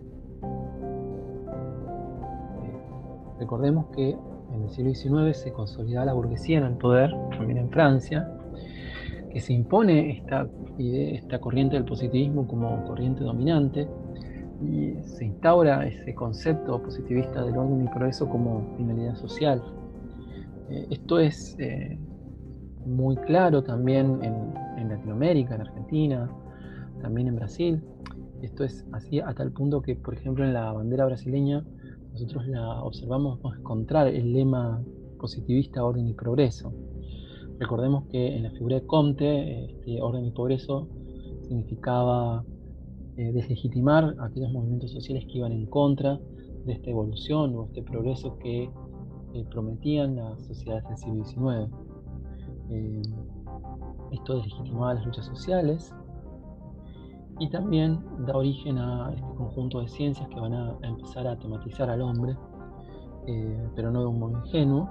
Eh, 2.62 3.38
recordemos 3.40 3.86
que 3.94 4.10
en 4.10 4.62
el 4.62 4.68
siglo 4.70 4.92
XIX 4.92 5.36
se 5.36 5.52
consolida 5.52 6.04
la 6.04 6.12
burguesía 6.12 6.58
en 6.58 6.64
el 6.64 6.76
poder, 6.76 7.10
también 7.30 7.58
en 7.58 7.70
Francia, 7.70 8.30
que 9.30 9.40
se 9.40 9.52
impone 9.52 10.10
esta, 10.10 10.46
esta 10.78 11.40
corriente 11.40 11.74
del 11.76 11.84
positivismo 11.84 12.46
como 12.46 12.84
corriente 12.84 13.24
dominante, 13.24 13.88
y 14.70 15.02
se 15.04 15.26
instaura 15.26 15.86
ese 15.86 16.14
concepto 16.14 16.82
positivista 16.82 17.44
del 17.44 17.56
orden 17.56 17.84
y 17.84 17.88
progreso 17.88 18.28
como 18.28 18.74
finalidad 18.76 19.14
social. 19.16 19.62
Eh, 20.70 20.86
esto 20.90 21.18
es 21.18 21.56
eh, 21.58 21.98
muy 22.86 23.16
claro 23.16 23.62
también 23.62 24.20
en, 24.22 24.88
Latinoamérica, 24.88 25.54
en 25.54 25.62
Argentina, 25.62 26.30
también 27.00 27.28
en 27.28 27.36
Brasil. 27.36 27.82
Esto 28.42 28.64
es 28.64 28.84
así 28.92 29.20
hasta 29.20 29.42
el 29.42 29.52
punto 29.52 29.80
que, 29.80 29.96
por 29.96 30.14
ejemplo, 30.14 30.44
en 30.44 30.52
la 30.52 30.72
bandera 30.72 31.06
brasileña 31.06 31.64
nosotros 32.12 32.46
la 32.46 32.82
observamos 32.82 33.40
encontrar 33.58 34.08
el 34.08 34.32
lema 34.32 34.82
positivista 35.18 35.82
orden 35.82 36.06
y 36.06 36.12
progreso. 36.12 36.72
Recordemos 37.58 38.04
que 38.10 38.36
en 38.36 38.42
la 38.42 38.50
figura 38.50 38.76
de 38.76 38.86
Comte, 38.86 39.64
este 39.64 40.00
orden 40.02 40.26
y 40.26 40.30
progreso 40.30 40.88
significaba 41.42 42.44
eh, 43.16 43.30
deslegitimar 43.32 44.16
aquellos 44.18 44.50
movimientos 44.50 44.90
sociales 44.90 45.24
que 45.26 45.38
iban 45.38 45.52
en 45.52 45.66
contra 45.66 46.18
de 46.64 46.72
esta 46.72 46.90
evolución 46.90 47.54
o 47.54 47.66
este 47.66 47.80
progreso 47.82 48.36
que 48.38 48.64
eh, 48.64 49.44
prometían 49.52 50.16
las 50.16 50.44
sociedades 50.46 50.84
del 50.88 50.96
siglo 50.96 51.24
XIX. 51.24 51.72
Eh, 52.70 53.02
esto 54.10 54.34
deslegitimaba 54.34 54.94
las 54.94 55.06
luchas 55.06 55.26
sociales 55.26 55.94
y 57.38 57.48
también 57.50 58.00
da 58.26 58.36
origen 58.36 58.78
a 58.78 59.12
este 59.14 59.34
conjunto 59.36 59.80
de 59.80 59.88
ciencias 59.88 60.28
que 60.28 60.40
van 60.40 60.52
a, 60.52 60.76
empezar 60.82 61.28
a 61.28 61.38
tematizar 61.38 61.90
al 61.90 62.02
hombre, 62.02 62.36
pero 63.76 63.90
no 63.90 64.00
de 64.00 64.06
un 64.06 64.18
modo 64.18 64.38
ingenuo, 64.44 64.90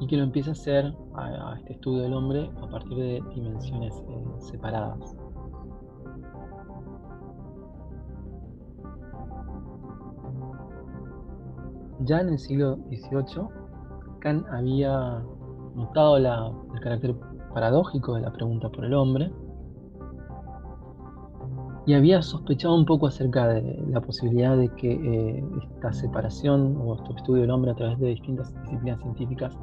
y 0.00 0.06
que 0.06 0.16
lo 0.16 0.24
empieza 0.24 0.50
a 0.50 0.52
hacer 0.52 0.94
a, 1.14 1.56
este 1.58 1.74
estudio 1.74 2.02
del 2.02 2.14
hombre 2.14 2.50
a 2.62 2.68
partir 2.68 2.96
de 2.96 3.22
dimensiones 3.34 3.94
separadas. 4.38 5.16
Ya 12.00 12.20
en 12.20 12.28
el 12.30 12.38
siglo 12.38 12.76
XVIII, 12.90 13.48
Kant 14.20 14.46
había 14.50 15.22
notado 15.74 16.16
el 16.16 16.80
carácter 16.80 17.16
paradójico 17.52 18.14
de 18.14 18.22
la 18.22 18.32
pregunta 18.32 18.68
por 18.68 18.84
el 18.84 18.94
hombre 18.94 19.32
y 21.86 21.94
había 21.94 22.20
sospechado 22.20 22.74
un 22.76 22.84
poco 22.84 23.06
acerca 23.06 23.48
de 23.48 23.82
la 23.88 24.02
posibilidad 24.02 24.56
de 24.58 24.68
que 24.74 24.92
eh, 24.92 25.44
esta 25.62 25.90
separación 25.92 26.76
o 26.76 26.96
este 26.96 27.14
estudio 27.14 27.42
del 27.42 27.50
hombre 27.50 27.70
a 27.70 27.74
través 27.74 27.98
de 27.98 28.08
distintas 28.08 28.52
disciplinas 28.62 29.00
científicas 29.00 29.58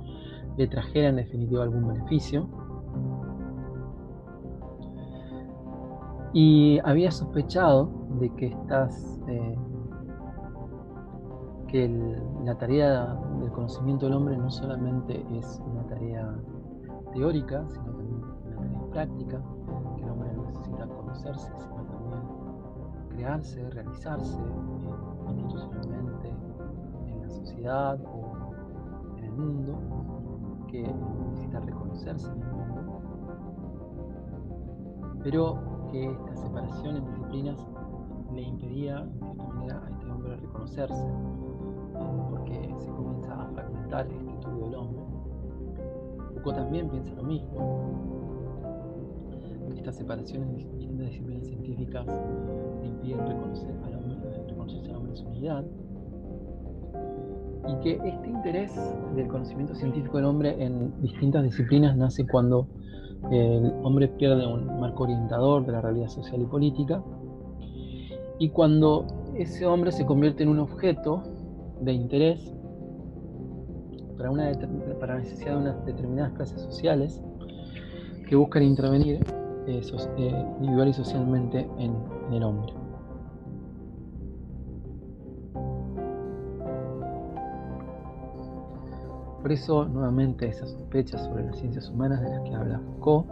le 0.58 0.68
trajera 0.68 1.10
en 1.10 1.18
definitiva 1.18 1.62
algún 1.62 1.88
beneficio. 1.88 2.50
Y 6.34 6.80
había 6.84 7.12
sospechado 7.12 7.92
de 8.20 8.34
que 8.34 8.48
estas 8.48 9.22
eh, 9.28 9.56
la 11.76 12.58
tarea 12.58 13.20
del 13.40 13.52
conocimiento 13.52 14.06
del 14.06 14.16
hombre 14.16 14.38
no 14.38 14.50
solamente 14.50 15.26
es 15.38 15.62
una 15.66 15.86
tarea 15.88 16.34
teórica, 17.14 17.66
sino 17.70 17.86
también 17.86 18.14
una 18.14 18.36
tarea 18.44 18.92
práctica, 18.92 19.44
que 19.98 20.04
el 20.04 20.10
hombre 20.10 20.30
necesita 20.38 20.88
conocerse, 20.88 21.52
sino 21.58 21.84
también 21.84 22.22
crearse, 23.10 23.70
realizarse 23.72 24.38
eh, 24.38 25.32
institucionalmente 25.38 26.30
en 27.08 27.22
la 27.22 27.30
sociedad 27.30 28.00
o 28.06 28.54
en 29.18 29.24
el 29.26 29.32
mundo, 29.34 29.78
que 30.70 30.82
necesita 30.82 31.60
reconocerse 31.60 32.32
en 32.32 32.42
el 32.42 32.52
mundo, 32.52 33.02
pero 35.24 35.60
que 35.92 36.10
esta 36.10 36.36
separación 36.38 36.98
en 36.98 37.06
disciplinas 37.06 37.68
le 38.34 38.42
impedía, 38.44 39.00
en 39.00 39.20
cierta 39.20 39.44
manera, 39.44 39.84
a 39.86 39.90
este 39.90 40.10
hombre 40.10 40.38
reconocerse, 40.38 41.08
porque 42.46 42.76
se 42.80 42.92
comienza 42.92 43.34
a 43.34 43.48
fragmentar 43.48 44.08
este 44.08 44.32
estudio 44.32 44.66
del 44.66 44.76
hombre. 44.76 45.02
Foucault 46.34 46.58
también 46.58 46.90
piensa 46.90 47.14
lo 47.16 47.24
mismo, 47.24 48.28
estas 49.76 49.96
separaciones 49.96 50.50
de 50.50 50.56
distintas 50.56 51.10
disciplinas 51.10 51.48
científicas 51.48 52.08
impiden 52.84 53.28
reconocer 53.28 53.76
al 53.84 53.96
hombre, 53.96 54.18
reconocerse 54.48 54.90
al 54.90 54.98
hombre 54.98 55.12
en 55.12 55.18
su 55.18 55.28
unidad. 55.28 55.66
Y 57.68 57.76
que 57.82 57.94
este 58.08 58.30
interés 58.30 58.96
del 59.16 59.28
conocimiento 59.28 59.74
científico 59.74 60.18
del 60.18 60.26
hombre 60.28 60.64
en 60.64 61.02
distintas 61.02 61.44
disciplinas 61.44 61.98
nace 61.98 62.26
cuando 62.28 62.68
el 63.32 63.74
hombre 63.84 64.08
pierde 64.08 64.46
un 64.46 64.80
marco 64.80 65.04
orientador 65.04 65.66
de 65.66 65.72
la 65.72 65.82
realidad 65.82 66.10
social 66.10 66.42
y 66.42 66.46
política 66.46 67.04
y 68.38 68.50
cuando 68.50 69.08
ese 69.36 69.66
hombre 69.66 69.92
se 69.92 70.06
convierte 70.06 70.44
en 70.44 70.50
un 70.50 70.60
objeto 70.60 71.24
de 71.82 71.94
interés 71.94 72.54
para, 74.18 74.32
una, 74.32 74.52
para 75.00 75.20
necesidad 75.20 75.52
de 75.52 75.58
unas 75.58 75.86
determinadas 75.86 76.34
clases 76.34 76.62
sociales 76.62 77.22
que 78.28 78.36
buscan 78.36 78.64
intervenir 78.64 79.24
eh, 79.68 79.82
eh, 80.18 80.46
individual 80.60 80.88
y 80.90 80.94
socialmente 80.94 81.68
en, 81.78 81.96
el 82.32 82.44
hombre. 82.44 82.74
Por 89.42 89.52
eso, 89.52 89.86
nuevamente, 89.86 90.48
esas 90.48 90.72
sospechas 90.72 91.24
sobre 91.24 91.46
las 91.46 91.58
ciencias 91.58 91.90
humanas 91.90 92.22
de 92.22 92.30
las 92.30 92.42
que 92.42 92.56
habla 92.56 92.80
Foucault, 92.80 93.28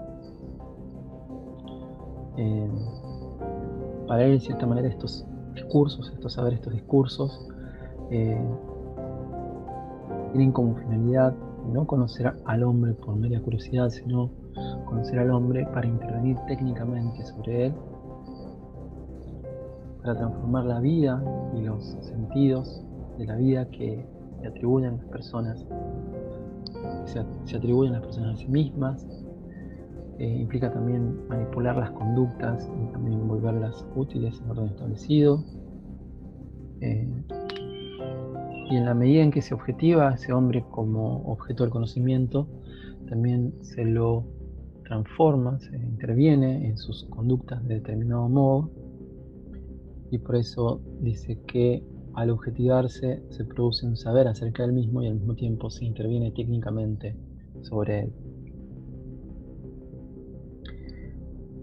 eh, 2.38 2.70
para 4.08 4.24
él, 4.26 4.34
en 4.34 4.42
cierta 4.42 4.68
manera, 4.68 4.88
estos 4.90 5.26
discursos, 5.56 6.12
estos 6.14 6.34
saberes, 6.34 6.60
estos 6.60 6.74
discursos, 6.74 7.48
tienen 10.32 10.51
como 10.51 10.75
finalidad 10.75 11.34
no 11.72 11.88
conocer 11.88 12.34
al 12.46 12.63
hombre 12.63 12.93
por 12.93 13.15
mera 13.15 13.39
curiosidad, 13.41 13.89
sino 13.89 14.29
conocer 14.86 15.20
al 15.20 15.32
hombre 15.32 15.65
para 15.67 15.88
intervenir 15.88 16.38
técnicamente 16.48 17.24
sobre 17.25 17.67
él, 17.67 17.74
para 20.01 20.15
transformar 20.17 20.65
la 20.65 20.79
vida 20.79 21.24
y 21.55 21.62
los 21.62 21.98
sentidos 22.01 22.84
de 23.17 23.25
la 23.25 23.36
vida 23.36 23.70
que 23.70 24.05
se 24.41 24.48
atribuyen 24.48 24.98
las 24.98 25.05
personas, 25.05 25.65
se 27.05 27.58
atribuyen 27.58 27.93
las 27.93 28.01
personas 28.01 28.36
a 28.36 28.38
sí 28.38 28.48
mismas. 28.48 29.08
Eh, 30.20 30.38
implica 30.41 30.72
también 30.72 31.27
manipular 31.27 31.75
las 31.75 31.89
conductas 31.91 32.70
y 32.79 32.91
también 32.91 33.27
volverlas 33.27 33.84
útiles 33.96 34.39
en 34.41 34.51
orden 34.51 34.65
establecido. 34.67 35.43
Eh, 36.82 37.10
y 38.74 38.76
en 38.76 38.86
la 38.86 38.96
medida 38.96 39.22
en 39.22 39.30
que 39.30 39.44
se 39.44 39.54
objetiva 39.54 40.10
a 40.10 40.16
ese 40.16 40.34
hombre 40.34 40.66
como 40.72 41.32
objeto 41.32 41.62
del 41.62 41.70
conocimiento, 41.70 42.48
también 43.08 43.54
se 43.62 43.86
lo 43.86 44.26
transforma, 44.84 45.60
se 45.60 45.76
interviene 45.76 46.70
en 46.70 46.78
sus 46.78 47.04
conductas 47.04 47.64
de 47.68 47.76
determinado 47.76 48.28
modo 48.30 48.72
y 50.10 50.18
por 50.18 50.38
eso 50.38 50.82
dice 51.02 51.40
que 51.46 51.84
al 52.16 52.32
objetivarse 52.32 53.22
se 53.30 53.46
produce 53.46 53.86
un 53.86 53.96
saber 53.96 54.28
acerca 54.28 54.64
del 54.64 54.74
mismo 54.74 55.04
y 55.04 55.08
al 55.08 55.18
mismo 55.18 55.36
tiempo 55.36 55.70
se 55.70 55.86
interviene 55.86 56.32
técnicamente 56.32 57.16
sobre 57.62 58.00
él. 58.00 58.14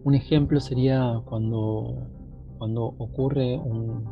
Un 0.05 0.14
ejemplo 0.14 0.61
sería 0.61 1.20
cuando, 1.25 2.07
cuando 2.59 2.85
ocurre 2.85 3.59
un, 3.59 4.05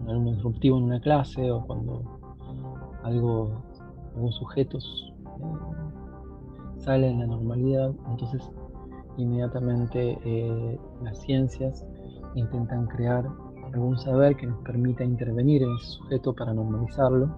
un 0.00 0.08
alumno 0.08 0.32
disruptivo 0.32 0.78
en 0.78 0.84
una 0.84 1.00
clase 1.00 1.50
o 1.50 1.66
cuando 1.66 2.17
algo, 3.02 3.50
algunos 4.14 4.36
sujetos 4.36 5.12
eh, 5.26 6.78
sale 6.78 7.08
en 7.08 7.20
la 7.20 7.26
normalidad, 7.26 7.92
entonces 8.10 8.50
inmediatamente 9.16 10.18
eh, 10.24 10.78
las 11.02 11.18
ciencias 11.18 11.84
intentan 12.34 12.86
crear 12.86 13.28
algún 13.72 13.98
saber 13.98 14.36
que 14.36 14.46
nos 14.46 14.60
permita 14.62 15.04
intervenir 15.04 15.62
en 15.62 15.74
ese 15.74 15.86
sujeto 15.86 16.34
para 16.34 16.54
normalizarlo. 16.54 17.28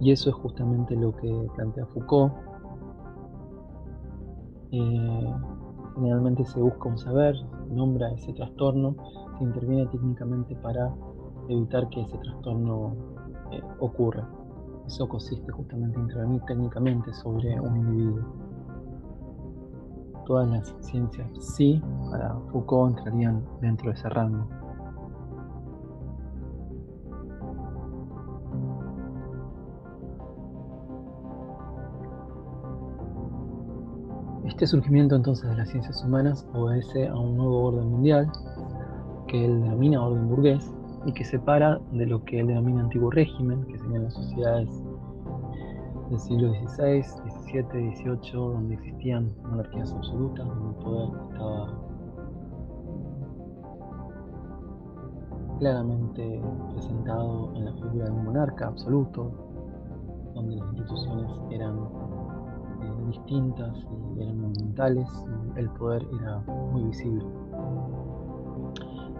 Y 0.00 0.12
eso 0.12 0.30
es 0.30 0.36
justamente 0.36 0.94
lo 0.94 1.14
que 1.16 1.48
plantea 1.56 1.86
Foucault. 1.86 2.32
Eh, 4.70 5.34
generalmente 5.94 6.44
se 6.44 6.60
busca 6.60 6.88
un 6.88 6.98
saber, 6.98 7.34
nombra 7.70 8.10
ese 8.12 8.32
trastorno, 8.32 8.94
se 9.38 9.44
interviene 9.44 9.86
técnicamente 9.86 10.54
para 10.56 10.94
evitar 11.48 11.88
que 11.88 12.02
ese 12.02 12.18
trastorno 12.18 12.94
eh, 13.52 13.62
ocurra. 13.80 14.28
Eso 14.86 15.08
consiste 15.08 15.52
justamente 15.52 15.96
en 15.98 16.04
intervenir 16.04 16.42
técnicamente 16.46 17.12
sobre 17.12 17.60
un 17.60 17.76
individuo 17.76 18.48
todas 20.28 20.46
las 20.50 20.74
ciencias 20.80 21.26
sí, 21.40 21.82
para 22.10 22.34
Foucault 22.52 22.98
entrarían 22.98 23.42
dentro 23.62 23.88
de 23.88 23.96
ese 23.96 24.10
rango. 24.10 24.46
Este 34.44 34.66
surgimiento 34.66 35.16
entonces 35.16 35.48
de 35.48 35.56
las 35.56 35.70
ciencias 35.70 36.04
humanas 36.04 36.46
obedece 36.52 37.08
a 37.08 37.16
un 37.16 37.36
nuevo 37.36 37.64
orden 37.64 37.88
mundial 37.90 38.30
que 39.28 39.46
él 39.46 39.62
denomina 39.62 40.02
orden 40.02 40.28
burgués 40.28 40.70
y 41.08 41.12
que 41.12 41.24
separa 41.24 41.80
de 41.92 42.04
lo 42.04 42.22
que 42.22 42.38
él 42.38 42.48
denomina 42.48 42.82
antiguo 42.82 43.10
régimen, 43.10 43.64
que 43.64 43.78
serían 43.78 44.04
las 44.04 44.12
sociedades 44.12 44.68
del 46.10 46.20
siglo 46.20 46.52
XVI, 46.52 47.02
XVII, 47.02 47.96
XVIII, 47.96 48.32
donde 48.34 48.74
existían 48.74 49.34
monarquías 49.42 49.90
absolutas, 49.94 50.46
donde 50.46 50.68
el 50.68 50.84
poder 50.84 51.08
estaba 51.30 51.78
claramente 55.58 56.42
presentado 56.74 57.54
en 57.56 57.64
la 57.64 57.72
figura 57.72 58.04
de 58.04 58.10
un 58.10 58.24
monarca 58.26 58.66
absoluto, 58.66 59.32
donde 60.34 60.56
las 60.56 60.68
instituciones 60.74 61.30
eran 61.50 61.78
eh, 62.82 63.06
distintas 63.06 63.78
y 64.14 64.22
eran 64.22 64.40
monumentales 64.42 65.08
el 65.56 65.70
poder 65.70 66.06
era 66.20 66.38
muy 66.70 66.84
visible. 66.84 67.24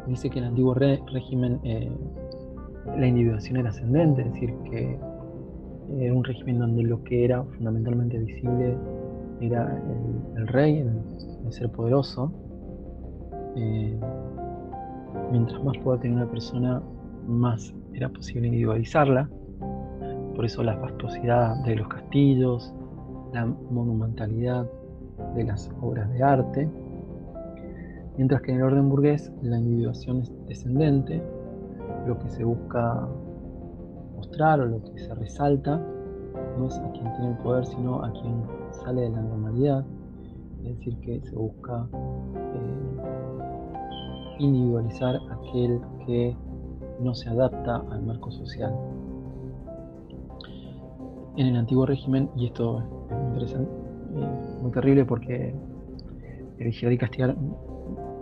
Dice 0.08 0.30
que 0.30 0.38
en 0.38 0.44
el 0.44 0.50
antiguo 0.50 0.74
régimen 0.74 1.60
eh, 1.64 1.90
la 2.96 3.06
individuación 3.06 3.58
era 3.58 3.68
ascendente, 3.68 4.22
es 4.22 4.32
decir, 4.32 4.54
que 4.70 4.98
era 5.98 6.14
un 6.14 6.24
régimen 6.24 6.58
donde 6.58 6.82
lo 6.82 7.02
que 7.04 7.24
era 7.24 7.42
fundamentalmente 7.42 8.18
visible 8.18 8.76
era 9.40 9.80
el, 10.36 10.48
rey, 10.48 10.78
el, 10.78 11.52
ser 11.52 11.70
poderoso. 11.70 12.32
Eh, 13.56 13.98
mientras 15.30 15.62
más 15.62 15.76
poder 15.78 16.00
tenía 16.00 16.16
una 16.18 16.30
persona, 16.30 16.82
más 17.26 17.74
era 17.92 18.08
posible 18.08 18.48
individualizarla. 18.48 19.28
Por 20.34 20.44
eso 20.44 20.62
la 20.62 20.76
fastuosidad 20.76 21.64
de 21.64 21.76
los 21.76 21.88
castillos, 21.88 22.72
la 23.32 23.44
monumentalidad 23.46 24.70
de 25.34 25.44
las 25.44 25.70
obras 25.80 26.10
de 26.12 26.22
arte. 26.22 26.68
Mientras 28.18 28.42
que 28.42 28.50
en 28.50 28.58
el 28.58 28.64
orden 28.64 28.88
burgués 28.88 29.32
la 29.42 29.58
individuación 29.60 30.22
es 30.22 30.32
descendente, 30.48 31.22
lo 32.04 32.18
que 32.18 32.28
se 32.30 32.42
busca 32.42 33.08
mostrar 34.16 34.60
o 34.60 34.66
lo 34.66 34.82
que 34.82 34.98
se 34.98 35.14
resalta 35.14 35.80
no 36.58 36.66
es 36.66 36.76
a 36.78 36.90
quien 36.90 37.12
tiene 37.12 37.30
el 37.30 37.38
poder, 37.38 37.64
sino 37.64 38.02
a 38.02 38.10
quien 38.10 38.42
sale 38.72 39.02
de 39.02 39.10
la 39.10 39.22
normalidad. 39.22 39.86
Es 40.64 40.76
decir, 40.76 40.98
que 40.98 41.20
se 41.20 41.36
busca 41.36 41.88
eh, 41.94 42.96
individualizar 44.40 45.20
aquel 45.30 45.80
que 46.04 46.36
no 47.00 47.14
se 47.14 47.28
adapta 47.28 47.84
al 47.88 48.02
marco 48.02 48.32
social. 48.32 48.74
En 51.36 51.46
el 51.46 51.56
antiguo 51.56 51.86
régimen, 51.86 52.28
y 52.34 52.46
esto 52.46 52.80
es 52.80 52.84
interesante, 53.28 53.70
eh, 54.16 54.58
muy 54.60 54.72
terrible 54.72 55.04
porque 55.04 55.54
vigilar 56.58 56.92
y 56.92 56.98
castigar 56.98 57.36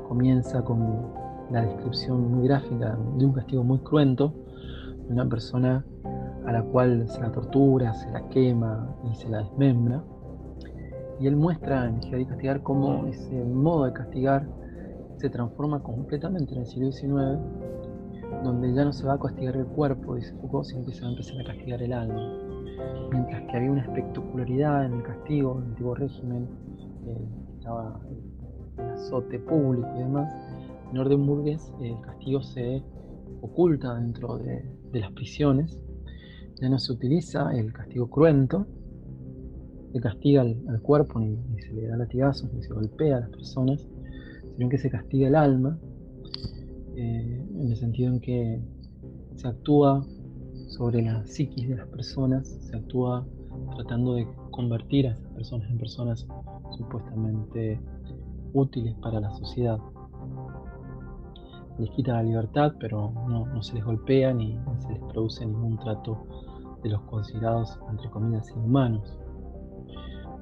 comienza 0.09 0.63
con 0.63 1.13
la 1.51 1.63
descripción 1.63 2.33
muy 2.33 2.49
gráfica 2.49 2.99
de 3.17 3.25
un 3.25 3.33
castigo 3.33 3.63
muy 3.63 3.79
cruento 3.79 4.33
una 5.09 5.29
persona 5.29 5.85
a 6.47 6.53
la 6.53 6.63
cual 6.63 7.09
se 7.09 7.21
la 7.21 7.31
tortura, 7.33 7.95
se 7.95 8.11
la 8.11 8.29
quema 8.29 8.95
y 9.11 9.15
se 9.15 9.29
la 9.29 9.39
desmembra. 9.39 10.03
Y 11.19 11.27
él 11.27 11.37
muestra 11.37 11.87
en 11.87 11.97
Vigilar 11.97 12.21
y 12.21 12.27
Castigar 12.27 12.63
cómo 12.63 13.07
ese 13.07 13.45
modo 13.45 13.85
de 13.85 13.93
castigar 13.93 14.47
se 15.17 15.31
transforma 15.31 15.83
completamente 15.83 16.55
en 16.55 16.61
el 16.61 16.67
siglo 16.67 16.93
XIX, 16.93 17.39
donde 18.45 18.75
ya 18.75 18.85
no 18.85 18.93
se 18.93 19.07
va 19.07 19.15
a 19.15 19.19
castigar 19.19 19.57
el 19.57 19.67
cuerpo, 19.67 20.15
dice 20.15 20.35
Foucault, 20.35 20.67
sino 20.67 20.85
que 20.85 20.93
se 20.93 21.01
va 21.01 21.09
a 21.09 21.11
empezar 21.11 21.41
a 21.41 21.45
castigar 21.45 21.83
el 21.83 21.93
alma. 21.93 22.21
Mientras 23.11 23.43
que 23.43 23.57
había 23.57 23.71
una 23.71 23.83
espectacularidad 23.83 24.85
en 24.85 24.93
el 24.95 25.03
castigo, 25.03 25.57
en 25.57 25.65
el 25.65 25.71
antiguo 25.71 25.95
régimen, 25.95 26.49
eh, 27.07 27.29
estaba 27.57 27.99
azote 28.79 29.39
público 29.39 29.89
y 29.97 29.99
demás, 30.01 30.33
en 30.91 30.99
orden 30.99 31.27
burgués 31.27 31.73
el 31.81 32.01
castigo 32.01 32.43
se 32.43 32.83
oculta 33.41 33.95
dentro 33.95 34.39
de, 34.39 34.65
las 34.93 35.13
prisiones, 35.13 35.79
ya 36.59 36.71
no 36.71 36.79
se 36.79 36.91
utiliza 36.93 37.55
el 37.55 37.73
castigo 37.73 38.09
cruento, 38.09 38.67
se 39.93 40.01
castiga 40.01 40.41
al, 40.41 40.81
cuerpo, 40.81 41.21
ni, 41.21 41.37
se 41.61 41.73
le 41.73 41.87
da 41.87 41.99
latigazos, 41.99 42.51
ni 42.55 42.63
se 42.63 42.73
golpea 42.73 43.19
a 43.19 43.21
las 43.21 43.31
personas, 43.31 43.87
sino 44.57 44.69
que 44.71 44.79
se 44.79 44.89
castiga 44.89 45.29
el 45.29 45.35
alma, 45.35 45.79
eh, 46.95 47.47
en 47.61 47.69
el 47.69 47.77
sentido 47.77 48.13
en 48.15 48.21
que 48.21 48.61
se 49.35 49.49
actúa 49.49 50.07
sobre 50.69 51.03
la 51.03 51.25
psiquis 51.27 51.69
de 51.69 51.77
las 51.77 51.89
personas, 51.89 52.49
se 52.49 52.77
actúa 52.77 53.27
tratando 53.75 54.15
de 54.15 54.27
convertir 54.51 55.09
a 55.09 55.13
esas 55.13 55.31
personas 55.33 55.71
en 55.71 55.79
personas 55.79 56.27
supuestamente 56.77 57.81
útiles 58.57 58.95
para 59.03 59.21
la 59.21 59.31
sociedad. 59.33 59.79
Les 61.79 61.91
quita 61.91 62.15
la 62.15 62.23
libertad, 62.23 62.73
pero 62.81 63.13
no, 63.29 63.63
se 63.63 63.75
les 63.75 63.85
golpea 63.85 64.33
ni, 64.33 64.59
se 64.79 64.93
les 64.93 65.03
produce 65.13 65.45
ningún 65.45 65.77
trato 65.79 66.25
de 66.83 66.91
los 66.91 67.03
considerados, 67.03 67.79
entre 67.91 68.09
comillas, 68.11 68.51
inhumanos. 68.51 69.19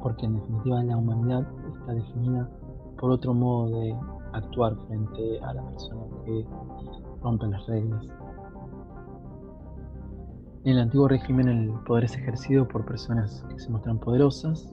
Porque 0.00 0.26
en 0.26 0.36
definitiva 0.36 0.82
la 0.84 0.96
humanidad 0.96 1.46
está 1.76 1.94
definida 1.94 2.48
por 2.98 3.10
otro 3.10 3.34
modo 3.34 3.80
de 3.80 3.96
actuar 4.32 4.76
frente 4.86 5.40
a 5.40 5.54
las 5.54 5.64
personas 5.72 6.08
que 6.24 6.46
rompen 7.22 7.50
las 7.50 7.66
reglas. 7.66 8.06
En 10.64 10.72
el 10.72 10.78
antiguo 10.78 11.08
régimen 11.08 11.48
el 11.48 11.70
poder 11.84 12.04
es 12.04 12.16
ejercido 12.16 12.66
por 12.66 12.86
personas 12.86 13.44
que 13.48 13.58
se 13.58 13.70
muestran 13.70 13.98
poderosas, 13.98 14.72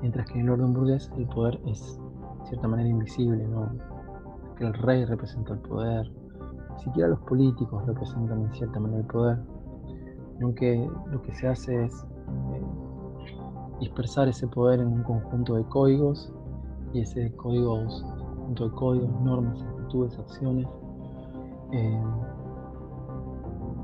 mientras 0.00 0.28
que 0.28 0.38
en 0.38 0.46
el 0.46 0.50
orden 0.50 0.74
burgués 0.74 1.10
el 1.16 1.26
poder 1.26 1.60
es 1.66 2.00
cierta 2.48 2.68
manera 2.68 2.88
invisible, 2.88 3.46
¿no? 3.46 3.70
que 4.56 4.64
el 4.64 4.74
rey 4.74 5.04
representa 5.04 5.54
el 5.54 5.60
poder, 5.60 6.10
ni 6.74 6.82
siquiera 6.82 7.08
los 7.08 7.20
políticos 7.20 7.86
representan 7.86 8.42
en 8.42 8.52
cierta 8.52 8.80
manera 8.80 9.00
el 9.00 9.06
poder, 9.06 9.38
lo 10.40 10.54
que 10.54 11.34
se 11.34 11.48
hace 11.48 11.84
es 11.84 12.06
eh, 12.28 12.62
dispersar 13.80 14.28
ese 14.28 14.46
poder 14.46 14.80
en 14.80 14.88
un 14.88 15.02
conjunto 15.02 15.54
de 15.54 15.64
códigos 15.64 16.32
y 16.92 17.00
ese 17.00 17.32
códigos, 17.36 18.02
conjunto 18.02 18.68
de 18.68 18.74
códigos, 18.74 19.20
normas, 19.22 19.62
actitudes, 19.62 20.18
acciones, 20.18 20.66
eh, 21.72 22.02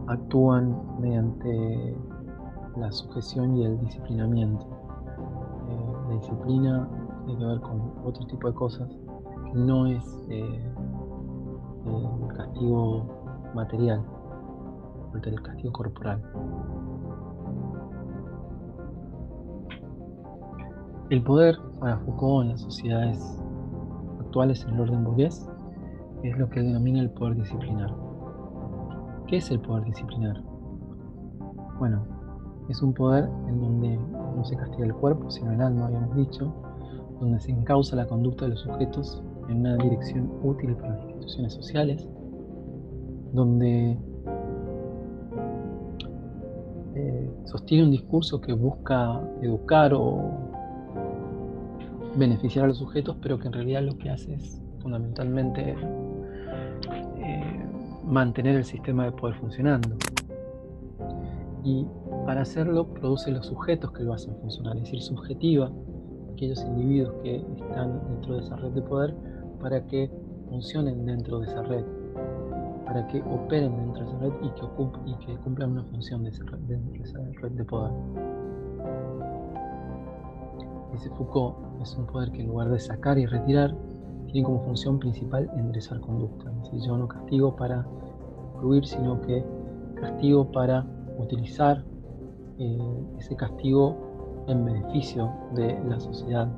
actúan 0.08 1.00
mediante 1.00 1.96
la 2.76 2.90
sujeción 2.90 3.56
y 3.56 3.64
el 3.64 3.78
disciplinamiento. 3.80 4.66
Eh, 5.68 6.08
la 6.08 6.14
disciplina 6.16 6.88
tiene 7.24 7.38
que 7.38 7.46
ver 7.46 7.60
con 7.60 7.92
otro 8.04 8.26
tipo 8.26 8.48
de 8.48 8.54
cosas 8.54 8.88
no 9.54 9.86
es 9.86 10.04
eh, 10.30 10.64
el 11.86 12.36
castigo 12.36 13.52
material, 13.54 14.04
el 15.14 15.42
castigo 15.42 15.72
corporal. 15.72 16.22
El 21.10 21.22
poder 21.22 21.56
para 21.78 21.98
Foucault 21.98 22.44
en 22.44 22.50
las 22.50 22.62
sociedades 22.62 23.42
actuales 24.18 24.64
en 24.64 24.74
el 24.74 24.80
orden 24.80 25.04
burgués 25.04 25.48
es 26.24 26.36
lo 26.36 26.48
que 26.50 26.60
denomina 26.60 27.00
el 27.00 27.10
poder 27.10 27.36
disciplinar. 27.36 27.94
¿Qué 29.28 29.36
es 29.36 29.50
el 29.50 29.60
poder 29.60 29.84
disciplinar? 29.84 30.42
Bueno, 31.78 32.04
es 32.68 32.82
un 32.82 32.92
poder 32.92 33.28
en 33.46 33.60
donde 33.60 33.96
no 34.36 34.44
se 34.44 34.56
castiga 34.56 34.86
el 34.86 34.94
cuerpo, 34.94 35.30
sino 35.30 35.52
el 35.52 35.60
alma, 35.60 35.86
habíamos 35.86 36.16
dicho, 36.16 36.52
donde 37.20 37.40
se 37.40 37.50
encausa 37.50 37.96
la 37.96 38.06
conducta 38.06 38.44
de 38.44 38.52
los 38.52 38.60
sujetos 38.60 39.22
en 39.48 39.60
una 39.60 39.76
dirección 39.76 40.30
útil 40.42 40.74
para 40.76 40.96
las 40.96 41.04
instituciones 41.04 41.52
sociales, 41.52 42.08
donde 43.32 43.98
eh, 46.94 47.30
sostiene 47.44 47.84
un 47.84 47.90
discurso 47.90 48.40
que 48.40 48.52
busca 48.52 49.20
educar 49.42 49.92
o 49.94 50.32
beneficiar 52.16 52.66
a 52.66 52.68
los 52.68 52.78
sujetos, 52.78 53.16
pero 53.20 53.38
que 53.38 53.48
en 53.48 53.52
realidad 53.52 53.82
lo 53.82 53.98
que 53.98 54.10
hace 54.10 54.34
es 54.34 54.60
fundamentalmente 54.80 55.74
eh, 57.18 57.66
mantener 58.04 58.56
el 58.56 58.64
sistema 58.64 59.04
de 59.04 59.12
poder 59.12 59.34
funcionando. 59.36 59.96
Y 61.64 61.86
para 62.26 62.42
hacerlo 62.42 62.92
produce 62.92 63.30
los 63.30 63.46
sujetos 63.46 63.90
que 63.92 64.02
lo 64.02 64.12
hacen 64.12 64.36
funcionar, 64.36 64.76
es 64.76 64.84
decir, 64.84 65.00
subjetiva 65.00 65.72
aquellos 66.34 66.62
individuos 66.64 67.14
que 67.22 67.36
están 67.36 68.00
dentro 68.08 68.34
de 68.34 68.40
esa 68.40 68.56
red 68.56 68.70
de 68.72 68.82
poder 68.82 69.14
para 69.60 69.84
que 69.86 70.10
funcionen 70.48 71.06
dentro 71.06 71.38
de 71.40 71.46
esa 71.46 71.62
red, 71.62 71.84
para 72.84 73.06
que 73.08 73.22
operen 73.22 73.76
dentro 73.76 74.04
de 74.04 74.10
esa 74.10 74.18
red 74.18 74.32
y 74.42 75.26
que, 75.26 75.36
cumplan 75.38 75.72
una 75.72 75.84
función 75.84 76.24
de 76.24 76.30
esa 76.30 76.44
red, 76.44 76.58
dentro 76.60 76.92
de 76.92 77.08
esa 77.08 77.18
red 77.40 77.52
de 77.52 77.64
poder. 77.64 77.92
Dice 80.92 81.08
Foucault, 81.10 81.56
es 81.82 81.96
un 81.96 82.06
poder 82.06 82.30
que 82.30 82.42
en 82.42 82.48
lugar 82.48 82.68
de 82.70 82.78
sacar 82.78 83.18
y 83.18 83.26
retirar, 83.26 83.74
tiene 84.26 84.44
como 84.44 84.60
función 84.64 84.98
principal 84.98 85.50
enderezar 85.56 86.00
conducta. 86.00 86.50
Es 86.50 86.70
decir, 86.70 86.88
yo 86.88 86.96
no 86.96 87.08
castigo 87.08 87.56
para 87.56 87.86
excluir, 88.52 88.86
sino 88.86 89.20
que 89.20 89.44
castigo 89.94 90.50
para 90.50 90.84
utilizar 91.18 91.84
eh, 92.58 93.06
ese 93.18 93.34
castigo 93.36 94.13
en 94.46 94.64
beneficio 94.64 95.32
de 95.54 95.78
la 95.88 95.98
sociedad 96.00 96.48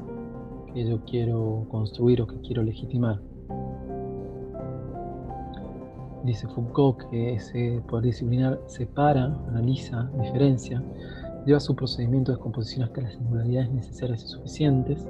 que 0.73 0.85
yo 0.85 1.01
quiero 1.05 1.67
construir 1.71 2.23
o 2.23 2.27
que 2.27 2.41
quiero 2.41 2.63
legitimar. 2.63 3.21
Dice 6.25 6.49
Foucault 6.49 6.99
que 7.09 7.35
ese 7.35 7.81
poder 7.89 8.07
disciplinar 8.07 8.61
separa, 8.67 9.27
analiza, 9.49 10.11
diferencia, 10.21 10.83
lleva 11.47 11.61
su 11.61 11.77
procedimiento 11.77 12.33
de 12.33 12.37
descomposición 12.37 12.85
hasta 12.85 13.03
las 13.03 13.13
singularidades 13.13 13.71
necesarias 13.71 14.25
y 14.25 14.27
suficientes, 14.27 15.07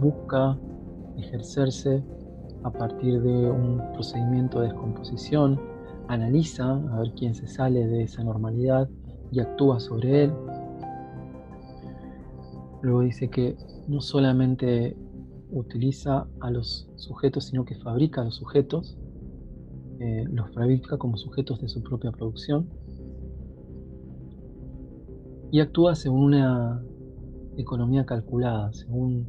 busca 0.00 0.58
ejercerse 1.16 2.02
a 2.64 2.70
partir 2.70 3.22
de 3.22 3.50
un 3.50 3.80
procedimiento 3.92 4.60
de 4.60 4.68
descomposición, 4.68 5.60
analiza 6.08 6.72
a 6.72 6.98
ver 6.98 7.12
quién 7.16 7.34
se 7.34 7.46
sale 7.46 7.86
de 7.86 8.02
esa 8.02 8.24
normalidad 8.24 8.88
y 9.30 9.40
actúa 9.40 9.78
sobre 9.80 10.24
él. 10.24 10.32
Luego 12.86 13.00
dice 13.00 13.28
que 13.28 13.56
no 13.88 14.00
solamente 14.00 14.96
utiliza 15.50 16.28
a 16.38 16.52
los 16.52 16.88
sujetos, 16.94 17.46
sino 17.46 17.64
que 17.64 17.74
fabrica 17.74 18.20
a 18.20 18.24
los 18.26 18.36
sujetos, 18.36 18.96
eh, 19.98 20.24
los 20.30 20.54
fabrica 20.54 20.96
como 20.96 21.16
sujetos 21.16 21.60
de 21.60 21.68
su 21.68 21.82
propia 21.82 22.12
producción 22.12 22.68
y 25.50 25.58
actúa 25.58 25.96
según 25.96 26.26
una 26.26 26.80
economía 27.56 28.06
calculada, 28.06 28.72
según 28.72 29.26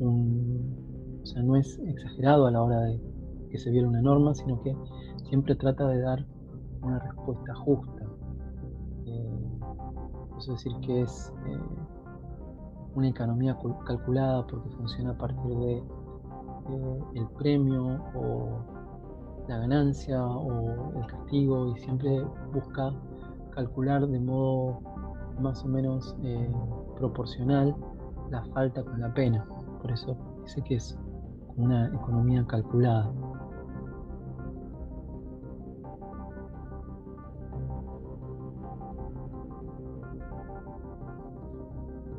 un 0.00 1.20
o 1.22 1.26
sea, 1.26 1.44
no 1.44 1.54
es 1.54 1.78
exagerado 1.78 2.48
a 2.48 2.50
la 2.50 2.60
hora 2.60 2.80
de 2.80 3.00
que 3.50 3.58
se 3.58 3.70
viera 3.70 3.86
una 3.86 4.02
norma, 4.02 4.34
sino 4.34 4.60
que 4.62 4.74
siempre 5.28 5.54
trata 5.54 5.86
de 5.86 6.00
dar 6.00 6.26
una 6.82 6.98
respuesta 6.98 7.54
justa. 7.54 8.04
Eh, 9.06 9.38
eso 10.38 10.54
es 10.54 10.64
decir, 10.64 10.72
que 10.84 11.02
es 11.02 11.32
eh, 11.46 11.58
una 12.94 13.08
economía 13.08 13.56
calculada 13.86 14.46
porque 14.46 14.68
funciona 14.70 15.10
a 15.10 15.18
partir 15.18 15.56
de 15.56 15.76
eh, 15.76 17.04
el 17.14 17.28
premio 17.38 18.02
o 18.14 18.48
la 19.48 19.58
ganancia 19.58 20.24
o 20.24 21.00
el 21.00 21.06
castigo 21.06 21.74
y 21.76 21.80
siempre 21.80 22.24
busca 22.52 22.92
calcular 23.50 24.06
de 24.06 24.20
modo 24.20 24.80
más 25.40 25.64
o 25.64 25.68
menos 25.68 26.16
proporcional 26.96 27.74
la 28.30 28.42
falta 28.46 28.82
con 28.82 29.00
la 29.00 29.12
pena. 29.12 29.44
Por 29.80 29.90
eso 29.92 30.16
dice 30.42 30.62
que 30.62 30.76
es 30.76 30.98
una 31.56 31.88
economía 31.88 32.44
calculada. 32.46 33.12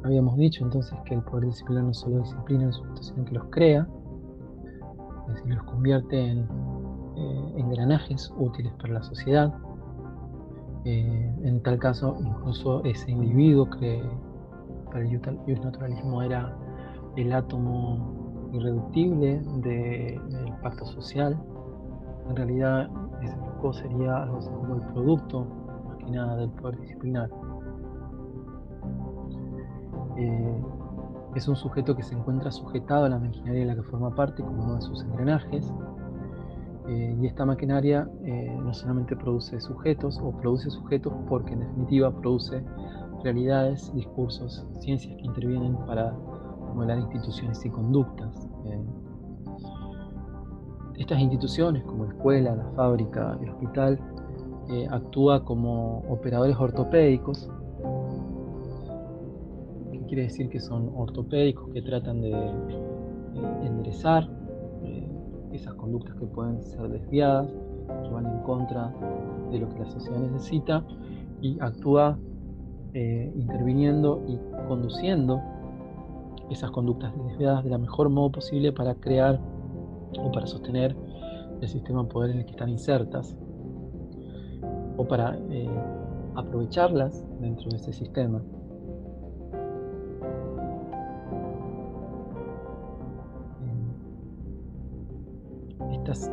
Habíamos 0.06 0.38
dicho 0.38 0.63
entonces 0.63 0.96
que 1.06 1.15
el 1.15 1.24
poder 1.24 1.48
disciplinar 1.48 1.86
no 1.86 1.94
solo 1.96 2.20
disciplina 2.20 2.72
sino 3.02 3.26
que 3.26 3.34
los 3.34 3.46
crea, 3.46 3.88
es 5.28 5.34
decir, 5.34 5.56
los 5.56 5.63
convierte 5.63 6.30
en 6.30 6.48
eh, 7.18 7.54
engranajes 7.58 8.32
útiles 8.38 8.72
para 8.74 8.94
la 8.94 9.02
sociedad. 9.02 9.52
Eh, 10.84 11.36
en 11.41 11.60
tal 11.63 11.80
caso, 11.80 12.15
incluso 12.20 12.84
ese 12.84 13.10
individuo 13.10 13.68
que 13.68 14.08
para 14.91 15.04
el 15.04 15.62
naturalismo 15.63 16.22
era 16.22 16.56
el 17.15 17.34
átomo 17.34 18.52
irreductible 18.54 19.41
del 19.63 20.54
pacto 20.62 20.86
social. 20.86 21.36
En 22.30 22.36
realidad, 22.36 22.91
ese 23.24 23.36
Foucault 23.38 23.76
sería 23.76 24.18
algo 24.18 24.38
así 24.38 24.50
como 24.52 24.76
el 24.76 24.82
producto, 24.94 25.48
más 25.88 25.98
que 25.98 26.12
nada, 26.12 26.38
del 26.38 26.52
poder 26.52 26.80
disciplinar. 26.82 27.32
Eh, 30.17 30.62
es 31.36 31.47
un 31.47 31.56
sujeto 31.56 31.95
que 31.95 32.04
se 32.04 32.15
encuentra 32.15 32.51
sujetado 32.51 33.06
a 33.06 33.10
la 33.10 33.19
maquinaria 33.19 33.62
de 33.62 33.65
la 33.65 33.75
que 33.75 33.84
forma 33.84 34.15
parte 34.15 34.41
como 34.41 34.63
uno 34.63 34.75
de 34.75 34.82
sus 34.82 35.04
engranajes. 35.04 35.73
Eh, 36.88 37.17
y 37.19 37.25
esta 37.25 37.45
maquinaria 37.45 38.08
eh, 38.23 38.58
no 38.62 38.73
solamente 38.73 39.15
produce 39.15 39.60
sujetos, 39.60 40.19
o 40.23 40.32
produce 40.38 40.69
sujetos 40.69 41.13
porque 41.28 41.54
en 41.54 41.62
definitiva 41.62 42.15
produce 42.15 42.63
realidades, 43.23 43.93
discursos, 43.95 44.65
ciencias 44.80 45.15
que 45.17 45.25
intervienen 45.25 45.75
para 45.88 46.13
modelar 46.73 46.99
instituciones 46.99 47.65
y 47.65 47.69
conductas. 47.69 48.47
Estas 50.97 51.19
instituciones, 51.19 51.84
como 51.84 52.06
la 52.06 52.12
escuela, 52.12 52.56
la 52.56 52.69
fábrica, 52.75 53.38
el 53.41 53.49
hospital, 53.49 53.99
actúa 54.89 55.43
como 55.43 55.99
operadores 56.10 56.56
ortopédicos 56.58 57.49
quiere 60.08 60.24
decir 60.24 60.50
que 60.50 60.60
son 60.60 60.91
ortopédicos 60.96 61.70
que 61.74 61.82
tratan 61.82 62.22
de 62.22 62.32
enderezar 63.63 64.30
eh, 64.84 65.08
esas 65.52 65.74
conductas 65.76 66.15
que 66.15 66.26
pueden 66.26 66.62
ser 66.63 66.88
desviadas, 66.89 67.48
que 68.04 68.10
van 68.10 68.26
en 68.26 68.39
contra 68.39 68.94
de 69.52 69.60
lo 69.60 69.70
que 69.70 69.80
la 69.80 69.86
sociedad 69.86 70.20
necesita 70.20 70.84
y 71.41 71.58
actúa 71.60 72.18
eh, 72.94 73.32
interviniendo 73.36 74.24
y 74.28 74.38
conduciendo 74.68 75.41
esas 76.50 76.72
conductas 76.72 77.13
desviadas 77.28 77.63
de 77.63 77.72
la 77.72 77.78
mejor 77.78 78.10
modo 78.10 78.32
posible 78.32 78.72
para 78.72 78.96
crear 78.96 79.39
o 80.18 80.32
para 80.32 80.46
sostener 80.48 80.96
el 81.62 81.68
sistema 81.68 82.04
de 82.04 82.10
poder 82.10 82.32
en 82.32 82.38
el 82.39 82.46
que 82.46 82.52
están 82.52 82.70
insertas 82.70 83.36
o 84.98 85.06
para 85.08 85.38
eh, 85.50 85.70
aprovecharlas 86.36 87.24
dentro 87.39 87.70
de 87.70 87.78
ese 87.78 87.94
sistema. 87.94 88.41
Estas, 96.12 96.32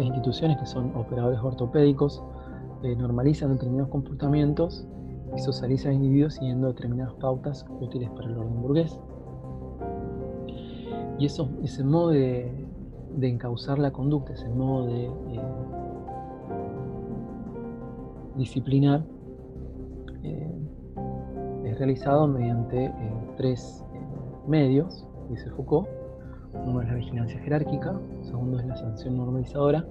instituciones 0.00 0.56
que 0.58 0.66
son 0.66 0.94
operadores 0.96 1.40
ortopédicos 1.40 2.22
eh, 2.82 2.94
normalizan 2.96 3.52
determinados 3.52 3.90
comportamientos 3.90 4.86
y 5.36 5.40
socializan 5.40 5.92
a 5.92 5.94
individuos 5.94 6.34
siguiendo 6.34 6.68
determinadas 6.68 7.14
pautas 7.14 7.66
útiles 7.80 8.08
para 8.10 8.28
el 8.28 8.38
orden 8.38 8.62
burgués. 8.62 8.98
Y 11.18 11.26
eso, 11.26 11.50
ese 11.62 11.84
modo 11.84 12.10
de, 12.10 12.66
encauzar 13.20 13.78
la 13.78 13.90
conducta, 13.90 14.32
ese 14.32 14.48
modo 14.48 14.86
de 14.86 15.04
eh, 15.06 15.10
disciplinar, 18.36 19.04
eh, 20.22 20.54
es 21.64 21.78
realizado 21.78 22.26
mediante 22.28 22.92
tres 23.36 23.84
medios, 24.46 25.04
dice 25.28 25.50
Foucault, 25.50 25.97
uno 26.64 26.82
es 26.82 26.88
la 26.88 26.94
vigilancia 26.94 27.38
jerárquica, 27.40 27.98
segundo 28.22 28.58
es 28.58 28.66
la 28.66 28.76
sanción 28.76 29.16
normalizadora 29.16 29.86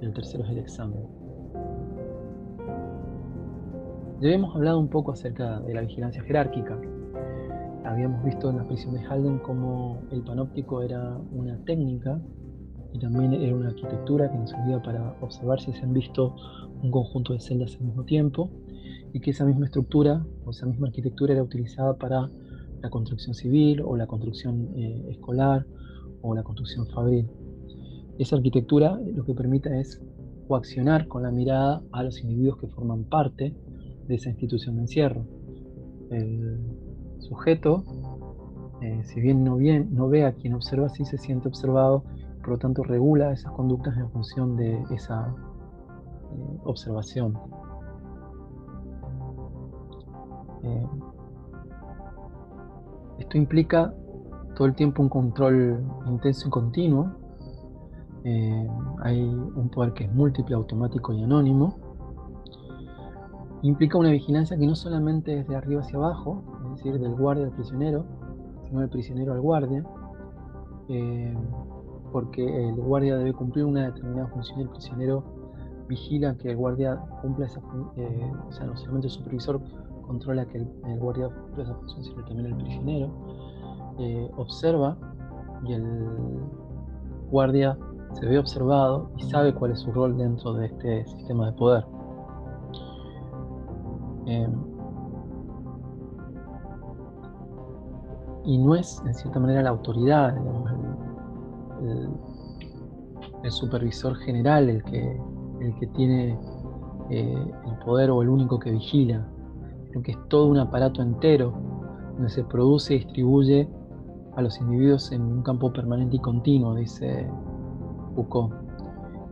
y 0.00 0.04
el 0.04 0.12
tercero 0.12 0.44
es 0.44 0.50
el 0.50 0.58
examen. 0.58 1.00
Ya 4.20 4.28
habíamos 4.28 4.54
hablado 4.54 4.78
un 4.78 4.88
poco 4.88 5.12
acerca 5.12 5.60
de 5.60 5.74
la 5.74 5.80
vigilancia 5.80 6.22
jerárquica. 6.22 6.78
Habíamos 7.84 8.24
visto 8.24 8.50
en 8.50 8.58
la 8.58 8.66
prisión 8.66 8.94
de 8.94 9.00
Halden 9.00 9.38
cómo 9.38 10.00
el 10.12 10.22
panóptico 10.22 10.82
era 10.82 11.18
una 11.32 11.58
técnica 11.64 12.20
y 12.92 12.98
también 12.98 13.32
era 13.32 13.54
una 13.54 13.68
arquitectura 13.68 14.30
que 14.30 14.38
nos 14.38 14.50
servía 14.50 14.80
para 14.80 15.16
observar 15.20 15.60
si 15.60 15.72
se 15.72 15.82
han 15.82 15.92
visto 15.92 16.36
un 16.82 16.90
conjunto 16.90 17.32
de 17.32 17.40
celdas 17.40 17.76
al 17.80 17.86
mismo 17.86 18.04
tiempo 18.04 18.50
y 19.12 19.20
que 19.20 19.30
esa 19.30 19.44
misma 19.44 19.66
estructura 19.66 20.24
o 20.44 20.50
esa 20.50 20.66
misma 20.66 20.88
arquitectura 20.88 21.32
era 21.32 21.42
utilizada 21.42 21.96
para 21.96 22.30
la 22.80 22.90
construcción 22.90 23.34
civil 23.34 23.82
o 23.84 23.96
la 23.96 24.06
construcción 24.06 24.68
eh, 24.76 25.06
escolar 25.10 25.66
o 26.22 26.34
la 26.34 26.42
construcción 26.42 26.86
fabril. 26.86 27.28
Esa 28.18 28.36
arquitectura 28.36 28.98
lo 29.14 29.24
que 29.24 29.34
permite 29.34 29.80
es 29.80 30.00
coaccionar 30.48 31.08
con 31.08 31.22
la 31.22 31.30
mirada 31.30 31.82
a 31.92 32.02
los 32.02 32.20
individuos 32.20 32.58
que 32.58 32.68
forman 32.68 33.04
parte 33.04 33.54
de 34.06 34.14
esa 34.14 34.30
institución 34.30 34.76
de 34.76 34.82
encierro. 34.82 35.24
El 36.10 36.60
sujeto, 37.18 37.84
eh, 38.80 39.02
si 39.04 39.20
bien 39.20 39.44
no, 39.44 40.08
ve 40.08 40.24
a 40.24 40.32
quien 40.32 40.54
observa, 40.54 40.88
sí 40.88 41.04
se 41.04 41.18
siente 41.18 41.48
observado, 41.48 42.04
por 42.40 42.50
lo 42.50 42.58
tanto 42.58 42.82
regula 42.82 43.32
esas 43.32 43.52
conductas 43.52 43.96
en 43.96 44.10
función 44.10 44.56
de 44.56 44.82
esa 44.90 45.34
eh, 46.32 46.58
observación. 46.64 47.38
Eh, 50.64 50.86
esto 53.20 53.38
implica 53.38 53.94
todo 54.54 54.66
el 54.66 54.74
tiempo 54.74 55.02
un 55.02 55.08
control 55.08 55.84
intenso 56.06 56.48
y 56.48 56.50
continuo. 56.50 57.12
Eh, 58.24 58.68
hay 59.02 59.22
un 59.22 59.68
poder 59.70 59.92
que 59.94 60.04
es 60.04 60.12
múltiple, 60.12 60.54
automático 60.54 61.12
y 61.12 61.22
anónimo. 61.22 61.76
Implica 63.62 63.98
una 63.98 64.10
vigilancia 64.10 64.56
que 64.56 64.66
no 64.66 64.74
solamente 64.74 65.40
es 65.40 65.48
de 65.48 65.56
arriba 65.56 65.82
hacia 65.82 65.98
abajo, 65.98 66.42
es 66.64 66.76
decir, 66.76 66.98
del 66.98 67.14
guardia 67.14 67.46
al 67.46 67.52
prisionero, 67.52 68.04
sino 68.66 68.80
del 68.80 68.90
prisionero 68.90 69.32
al 69.32 69.40
guardia, 69.40 69.84
eh, 70.88 71.36
porque 72.10 72.68
el 72.68 72.74
guardia 72.74 73.16
debe 73.16 73.32
cumplir 73.32 73.64
una 73.64 73.86
determinada 73.86 74.26
función 74.28 74.60
y 74.60 74.62
el 74.62 74.68
prisionero 74.68 75.24
vigila 75.88 76.36
que 76.36 76.50
el 76.50 76.56
guardia 76.56 76.96
cumpla 77.20 77.46
esa 77.46 77.60
función, 77.60 77.90
eh, 77.96 78.32
o 78.48 78.52
sea, 78.52 78.66
no 78.66 78.76
solamente 78.76 79.06
el 79.06 79.12
supervisor 79.12 79.60
controla 80.12 80.44
que 80.46 80.58
el, 80.58 80.68
el 80.84 80.98
guardia 80.98 81.30
esa 81.56 81.74
función, 81.74 82.04
sino 82.04 82.24
también 82.26 82.46
el 82.48 82.56
prisionero 82.56 83.10
eh, 83.98 84.30
observa 84.36 84.96
y 85.64 85.72
el 85.72 86.06
guardia 87.30 87.78
se 88.12 88.26
ve 88.26 88.38
observado 88.38 89.10
y 89.16 89.22
sabe 89.30 89.54
cuál 89.54 89.70
es 89.70 89.80
su 89.80 89.90
rol 89.90 90.18
dentro 90.18 90.52
de 90.52 90.66
este 90.66 91.06
sistema 91.06 91.46
de 91.46 91.52
poder. 91.52 91.86
Em, 94.26 94.52
y 98.44 98.58
no 98.58 98.74
es 98.74 99.02
en 99.06 99.14
cierta 99.14 99.40
manera 99.40 99.62
la 99.62 99.70
autoridad, 99.70 100.36
el, 103.42 103.50
supervisor 103.50 104.14
general 104.16 104.68
el 104.68 104.84
que, 104.84 105.20
el 105.60 105.74
que 105.76 105.86
tiene 105.88 106.38
eh, 107.10 107.52
el 107.66 107.78
poder 107.84 108.10
o 108.10 108.22
el 108.22 108.28
único 108.28 108.58
que 108.58 108.70
vigila, 108.70 109.26
sino 109.92 110.02
que 110.02 110.12
es 110.12 110.28
todo 110.28 110.46
un 110.46 110.58
aparato 110.58 111.02
entero 111.02 111.52
donde 112.14 112.30
se 112.30 112.44
produce 112.44 112.94
y 112.94 112.98
distribuye 112.98 113.68
a 114.36 114.42
los 114.42 114.58
individuos 114.60 115.12
en 115.12 115.22
un 115.22 115.42
campo 115.42 115.72
permanente 115.72 116.16
y 116.16 116.20
continuo, 116.20 116.74
dice 116.74 117.30
Foucault. 118.14 118.54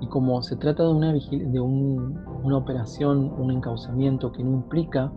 Y 0.00 0.06
como 0.06 0.42
se 0.42 0.56
trata 0.56 0.82
de 0.84 0.90
una, 0.90 1.12
de 1.12 1.60
una 1.60 2.56
operación, 2.56 3.32
un 3.38 3.50
encauzamiento 3.50 4.32
que 4.32 4.42
no 4.42 4.52
implica 4.52 5.12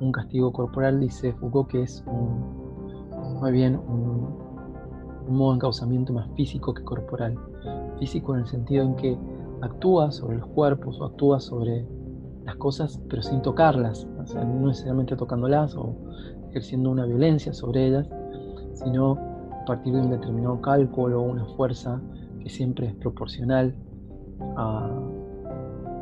un 0.00 0.12
castigo 0.12 0.52
corporal, 0.52 1.00
dice 1.00 1.32
Foucault 1.34 1.70
que 1.70 1.82
es 1.82 2.04
un, 2.06 3.52
bien 3.52 3.76
un, 3.76 4.52
modo 5.28 5.50
de 5.50 5.56
encauzamiento 5.56 6.12
más 6.12 6.28
físico 6.34 6.74
que 6.74 6.82
corporal. 6.82 7.38
Físico 7.98 8.34
en 8.34 8.40
el 8.40 8.46
sentido 8.46 8.84
en 8.84 8.96
que 8.96 9.18
actúa 9.60 10.10
sobre 10.10 10.38
los 10.38 10.46
cuerpos 10.48 11.00
o 11.00 11.04
actúa 11.04 11.38
sobre 11.38 11.86
las 12.44 12.56
cosas 12.56 13.00
pero 13.08 13.22
sin 13.22 13.42
tocarlas, 13.42 14.06
no 14.34 14.66
necesariamente 14.66 15.16
tocándolas 15.16 15.74
o 15.76 15.94
ejerciendo 16.50 16.90
una 16.90 17.06
violencia 17.06 17.52
sobre 17.52 17.86
ellas, 17.86 18.08
sino 18.74 19.12
a 19.62 19.64
partir 19.64 19.94
de 19.94 20.00
un 20.00 20.10
determinado 20.10 20.60
cálculo 20.60 21.22
una 21.22 21.46
fuerza 21.56 22.00
que 22.40 22.48
siempre 22.48 22.88
es 22.88 22.94
proporcional 22.96 23.74
a 24.56 24.90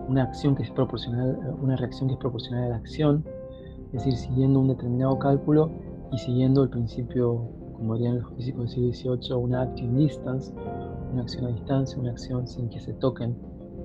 una 0.09 0.25
acción 0.25 0.57
que 0.57 0.65
es 0.65 0.71
proporcional, 0.71 1.39
una 1.63 1.77
reacción 1.77 2.09
que 2.09 2.15
es 2.15 2.21
proporcional 2.21 2.65
a 2.65 2.69
la 2.71 2.77
acción, 2.77 3.25
es 3.93 4.05
decir, 4.05 4.15
siguiendo 4.17 4.59
un 4.59 4.69
determinado 4.69 5.19
cálculo 5.19 5.71
y 6.11 6.19
siguiendo 6.19 6.65
el 6.65 6.71
principio, 6.71 7.49
como 7.75 7.95
dirían 7.95 8.21
los 8.21 8.33
físicos 8.35 8.75
del 8.75 8.95
siglo 8.95 9.17
XVIII, 9.17 9.37
una 9.37 9.63
action 9.63 9.97
distance, 9.97 10.53
una 11.13 11.23
acción 11.23 11.47
a 11.47 11.49
distancia, 11.49 11.99
una 11.99 12.11
acción 12.11 12.49
sin 12.49 12.69
que 12.69 12.81
se 12.81 12.93
toquen 12.95 13.37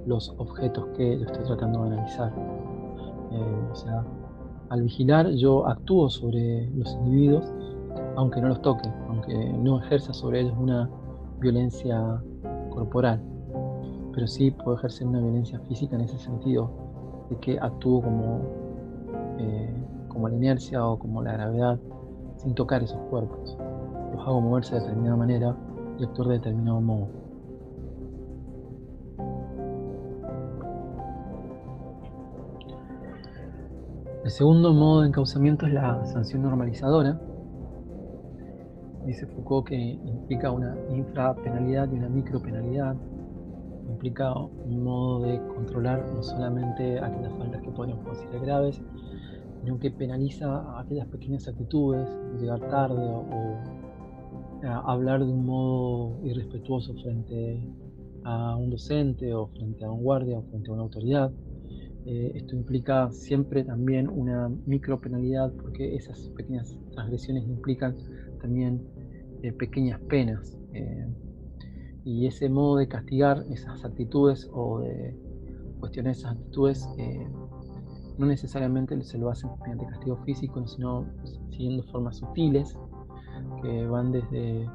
los 0.05 0.33
objetos 0.37 0.85
que 0.97 1.19
yo 1.19 1.25
estoy 1.25 1.43
tratando 1.45 1.83
de 1.83 1.93
analizar. 1.93 2.33
Eh, 3.31 3.69
o 3.71 3.75
sea, 3.75 4.05
al 4.69 4.81
vigilar 4.83 5.29
yo 5.31 5.67
actúo 5.67 6.09
sobre 6.09 6.69
los 6.71 6.93
individuos 6.93 7.51
aunque 8.15 8.41
no 8.41 8.49
los 8.49 8.61
toque, 8.61 8.89
aunque 9.09 9.53
no 9.53 9.79
ejerza 9.79 10.13
sobre 10.13 10.41
ellos 10.41 10.55
una 10.57 10.89
violencia 11.39 12.21
corporal, 12.69 13.21
pero 14.13 14.27
sí 14.27 14.51
puedo 14.51 14.77
ejercer 14.77 15.07
una 15.07 15.19
violencia 15.19 15.59
física 15.61 15.95
en 15.95 16.01
ese 16.01 16.17
sentido, 16.17 16.69
de 17.29 17.37
que 17.37 17.59
actúo 17.59 18.01
como, 18.01 18.41
eh, 19.37 19.73
como 20.07 20.29
la 20.29 20.35
inercia 20.35 20.85
o 20.85 20.97
como 20.97 21.21
la 21.21 21.33
gravedad 21.33 21.79
sin 22.37 22.53
tocar 22.53 22.83
esos 22.83 22.99
cuerpos. 23.09 23.57
Los 24.13 24.21
hago 24.21 24.41
moverse 24.41 24.75
de 24.75 24.81
determinada 24.81 25.17
manera 25.17 25.55
y 25.97 26.03
actuar 26.03 26.29
de 26.29 26.33
determinado 26.35 26.81
modo. 26.81 27.24
El 34.25 34.31
segundo 34.31 34.73
modo 34.73 35.01
de 35.01 35.09
encauzamiento 35.09 35.67
es 35.67 35.73
la 35.73 36.03
sanción 36.07 36.41
normalizadora. 36.41 37.21
Dice 39.05 39.27
Foucault 39.27 39.67
que 39.67 39.75
implica 39.77 40.49
una 40.49 40.75
infrapenalidad 40.89 41.91
y 41.91 41.97
una 41.97 42.09
micropenalidad. 42.09 42.95
Implica 43.88 44.33
un 44.35 44.83
modo 44.83 45.27
de 45.27 45.39
controlar 45.49 46.11
no 46.11 46.23
solamente 46.23 46.99
aquellas 46.99 47.33
faltas 47.38 47.61
que 47.61 47.69
podríamos 47.69 48.03
considerar 48.03 48.41
graves, 48.41 48.81
sino 49.61 49.77
que 49.77 49.91
penaliza 49.91 50.79
aquellas 50.79 51.05
pequeñas 51.05 51.47
actitudes, 51.47 52.09
llegar 52.39 52.61
tarde 52.61 53.07
o, 53.07 53.59
hablar 54.88 55.23
de 55.23 55.31
un 55.31 55.45
modo 55.45 56.17
irrespetuoso 56.23 56.95
frente 56.95 57.63
a 58.23 58.55
un 58.55 58.71
docente 58.71 59.35
o 59.35 59.45
frente 59.49 59.85
a 59.85 59.91
un 59.91 60.01
guardia 60.01 60.39
o 60.39 60.41
frente 60.41 60.71
a 60.71 60.73
una 60.73 60.81
autoridad. 60.81 61.31
Eh, 62.05 62.33
esto 62.35 62.55
implica 62.55 63.11
siempre 63.11 63.63
también 63.63 64.07
una 64.07 64.47
micropenalidad 64.67 65.51
porque 65.53 65.95
esas 65.95 66.29
pequeñas 66.37 66.77
transgresiones 66.93 67.47
implican 67.47 67.95
también 68.39 68.79
eh, 69.41 69.51
pequeñas 69.51 69.99
penas. 70.01 70.55
Eh, 70.73 71.07
y 72.03 72.27
ese 72.27 72.47
modo 72.47 72.77
de 72.77 72.87
castigar 72.87 73.43
esas 73.49 73.83
actitudes 73.83 74.47
o 74.53 74.81
de 74.81 75.15
cuestionar 75.79 76.11
esas 76.11 76.33
actitudes 76.33 76.87
no 78.19 78.27
necesariamente 78.27 79.01
se 79.03 79.17
lo 79.17 79.29
hacen 79.31 79.49
mediante 79.61 79.87
castigo 79.87 80.17
físico, 80.17 80.65
sino 80.67 81.07
siguiendo 81.49 81.83
formas 81.85 82.17
sutiles 82.17 82.77
que 83.63 83.87
van 83.87 84.11
desde 84.11 84.69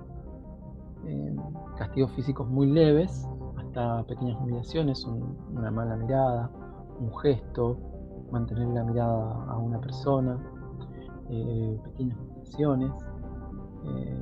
castigos 1.78 2.10
físicos 2.12 2.48
muy 2.48 2.66
leves 2.66 3.24
hasta 3.56 4.02
pequeñas 4.08 4.36
humillaciones, 4.40 5.04
una 5.04 5.70
mala 5.70 5.96
mirada, 5.96 6.50
un 7.00 7.16
gesto, 7.18 7.76
mantener 8.30 8.68
la 8.68 8.84
mirada 8.84 9.44
a 9.48 9.58
una 9.58 9.80
persona, 9.80 10.38
eh, 11.28 11.78
pequeñas 11.84 12.18
humillaciones, 12.18 12.92
eh, 13.86 14.20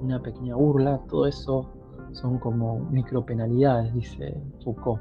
una 0.00 0.20
pequeña 0.20 0.56
burla, 0.56 1.00
todo 1.08 1.26
eso 1.26 1.72
son 2.12 2.38
como 2.38 2.80
micropenalidades, 2.90 3.92
dice 3.94 4.42
Foucault. 4.62 5.00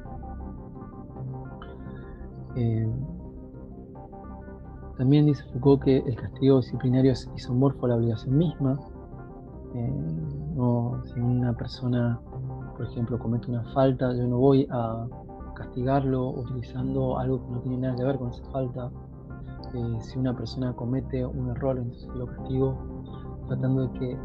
También 4.97 5.25
dice 5.25 5.43
Foucault 5.51 5.83
que 5.83 5.97
el 5.97 6.15
castigo 6.15 6.57
disciplinario 6.57 7.11
es 7.11 7.29
isomorfo 7.35 7.85
a 7.85 7.89
la 7.89 7.95
obligación 7.95 8.38
misma. 8.38 8.79
Eh, 9.73 9.93
si 11.13 11.19
una 11.19 11.53
persona, 11.53 12.19
por 12.77 12.85
ejemplo, 12.85 13.19
comete 13.19 13.51
una 13.51 13.63
falta, 13.73 14.13
yo 14.15 14.25
no 14.25 14.38
voy 14.38 14.65
a 14.71 15.05
castigarlo 15.55 16.29
utilizando 16.29 17.17
algo 17.17 17.43
que 17.45 17.51
no 17.51 17.59
tiene 17.61 17.77
nada 17.77 17.95
que 17.95 18.03
ver 18.03 18.17
con 18.17 18.29
esa 18.29 18.43
falta. 18.51 18.91
Eh, 19.73 19.97
si 20.01 20.19
una 20.19 20.35
persona 20.35 20.73
comete 20.73 21.25
un 21.25 21.49
error, 21.49 21.77
entonces 21.77 22.07
lo 22.15 22.27
castigo 22.27 22.77
tratando 23.47 23.87
de 23.87 23.99
que 23.99 24.17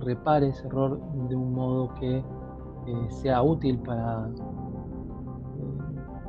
repare 0.00 0.48
ese 0.48 0.66
error 0.66 1.00
de 1.28 1.36
un 1.36 1.54
modo 1.54 1.94
que 1.94 2.18
eh, 2.18 3.06
sea 3.10 3.42
útil 3.42 3.78
para 3.78 4.28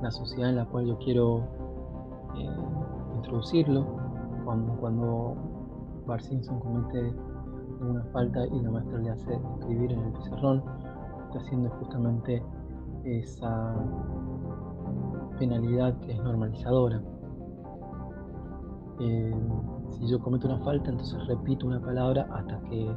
la 0.02 0.12
sociedad 0.12 0.50
en 0.50 0.56
la 0.58 0.66
cual 0.66 0.86
yo 0.86 0.98
quiero 1.00 1.44
introducirlo. 3.16 3.86
Cuando, 4.46 4.74
cuando 4.78 5.36
Bart 6.08 6.24
Simpson 6.24 6.60
comete 6.60 7.14
una 7.82 8.04
falta 8.12 8.46
y 8.48 8.60
la 8.62 8.72
maestra 8.72 9.00
le 9.00 9.10
hace 9.12 9.40
escribir 9.60 9.92
en 9.92 10.00
el 10.00 10.12
pizarrón, 10.14 10.64
está 11.28 11.40
haciendo 11.40 11.70
justamente 11.72 12.44
esa 13.04 13.76
penalidad 15.40 15.98
que 16.02 16.12
es 16.12 16.22
normalizadora. 16.22 17.02
Eh, 19.00 19.34
si 19.92 20.08
yo 20.08 20.20
cometo 20.20 20.48
una 20.48 20.60
falta, 20.60 20.90
entonces 20.90 21.26
repito 21.28 21.66
una 21.66 21.82
palabra 21.82 22.28
hasta 22.32 22.60
que 22.70 22.94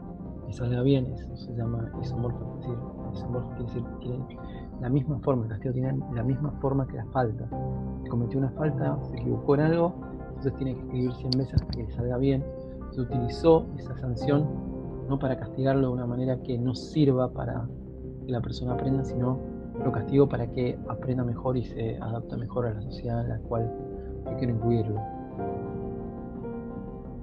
me 0.46 0.52
salga 0.52 0.82
bien, 0.82 1.06
eso 1.06 1.34
se 1.36 1.54
llama 1.54 1.90
isomorfo, 2.02 2.58
es 2.58 2.66
decir, 2.66 2.78
isomorfo 3.14 3.48
quiere 3.50 3.64
decir 3.64 3.84
que 3.84 3.96
tiene 4.00 4.38
la 4.80 4.88
misma 4.88 5.18
forma, 5.20 5.44
el 5.44 5.50
castigo 5.50 5.72
tiene 5.74 5.98
la 6.12 6.24
misma 6.24 6.50
forma 6.60 6.86
que 6.88 6.96
la 6.96 7.06
falta. 7.06 7.48
Cometió 8.10 8.40
una 8.40 8.50
falta, 8.50 8.98
se 9.04 9.16
equivocó 9.16 9.54
en 9.54 9.60
algo, 9.60 9.94
entonces 10.28 10.54
tiene 10.56 10.74
que 10.74 10.80
escribir 10.80 11.12
100 11.14 11.30
veces 11.38 11.54
hasta 11.54 11.70
que 11.70 11.90
salga 11.92 12.18
bien. 12.18 12.44
Se 12.90 13.00
utilizó 13.00 13.66
esa 13.78 13.96
sanción 13.96 14.46
no 15.08 15.18
para 15.18 15.38
castigarlo 15.38 15.88
de 15.88 15.94
una 15.94 16.06
manera 16.06 16.42
que 16.42 16.58
no 16.58 16.74
sirva 16.74 17.32
para 17.32 17.68
que 18.26 18.32
la 18.32 18.40
persona 18.40 18.74
aprenda, 18.74 19.04
sino 19.04 19.38
lo 19.84 19.92
castigo 19.92 20.28
para 20.28 20.46
que 20.50 20.78
aprenda 20.88 21.24
mejor 21.24 21.56
y 21.56 21.64
se 21.64 21.96
adapte 21.96 22.36
mejor 22.36 22.66
a 22.66 22.74
la 22.74 22.82
sociedad 22.82 23.22
en 23.22 23.28
la 23.28 23.38
cual 23.38 23.72
yo 24.24 24.36
quiero 24.36 24.54
incluirlo. 24.54 25.00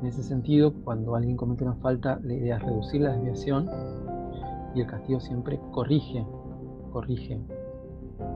En 0.02 0.08
ese 0.08 0.24
sentido, 0.24 0.74
cuando 0.84 1.16
alguien 1.16 1.36
comete 1.36 1.64
una 1.64 1.76
falta, 1.76 2.20
la 2.24 2.34
idea 2.34 2.58
es 2.58 2.64
reducir 2.64 3.02
la 3.02 3.14
desviación 3.14 3.70
y 4.76 4.82
el 4.82 4.88
castigo 4.88 5.20
siempre 5.20 5.60
corrige, 5.72 6.26
corrige. 6.92 7.42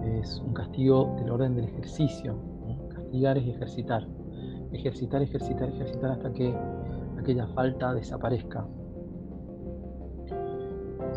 Es 0.04 0.40
un 0.40 0.54
castigo 0.54 1.16
del 1.18 1.30
orden 1.30 1.56
del 1.56 1.66
ejercicio. 1.66 2.36
Castigar 2.90 3.38
es 3.38 3.48
ejercitar 3.48 4.08
ejercitar, 4.74 5.22
ejercitar, 5.22 5.70
ejercitar 5.70 6.12
hasta 6.12 6.34
que 6.34 6.54
aquella 7.20 7.48
falta 7.48 7.94
desaparezca. 7.94 8.66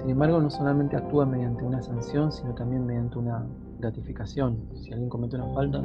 Sin 0.07 0.13
embargo, 0.13 0.41
no 0.41 0.51
solamente 0.51 0.95
actúa 0.95 1.27
mediante 1.27 1.65
una 1.65 1.83
sanción, 1.83 2.31
sino 2.31 2.55
también 2.55 2.87
mediante 2.87 3.19
una 3.19 3.45
gratificación. 3.81 4.57
Si 4.77 4.93
alguien 4.93 5.09
comete 5.09 5.35
una 5.35 5.53
falta, 5.53 5.83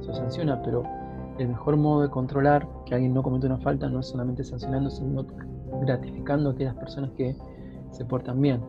se 0.00 0.14
sanciona, 0.14 0.62
pero 0.62 0.84
el 1.36 1.48
mejor 1.48 1.76
modo 1.76 2.00
de 2.00 2.08
controlar 2.08 2.66
que 2.86 2.94
alguien 2.94 3.12
no 3.12 3.22
cometa 3.22 3.46
una 3.46 3.58
falta 3.58 3.90
no 3.90 4.00
es 4.00 4.06
solamente 4.06 4.42
sancionando, 4.42 4.88
sino 4.88 5.26
gratificando 5.82 6.48
a 6.48 6.52
aquellas 6.54 6.76
personas 6.76 7.10
que 7.10 7.36
se 7.90 8.06
portan 8.06 8.40
bien. 8.40 8.62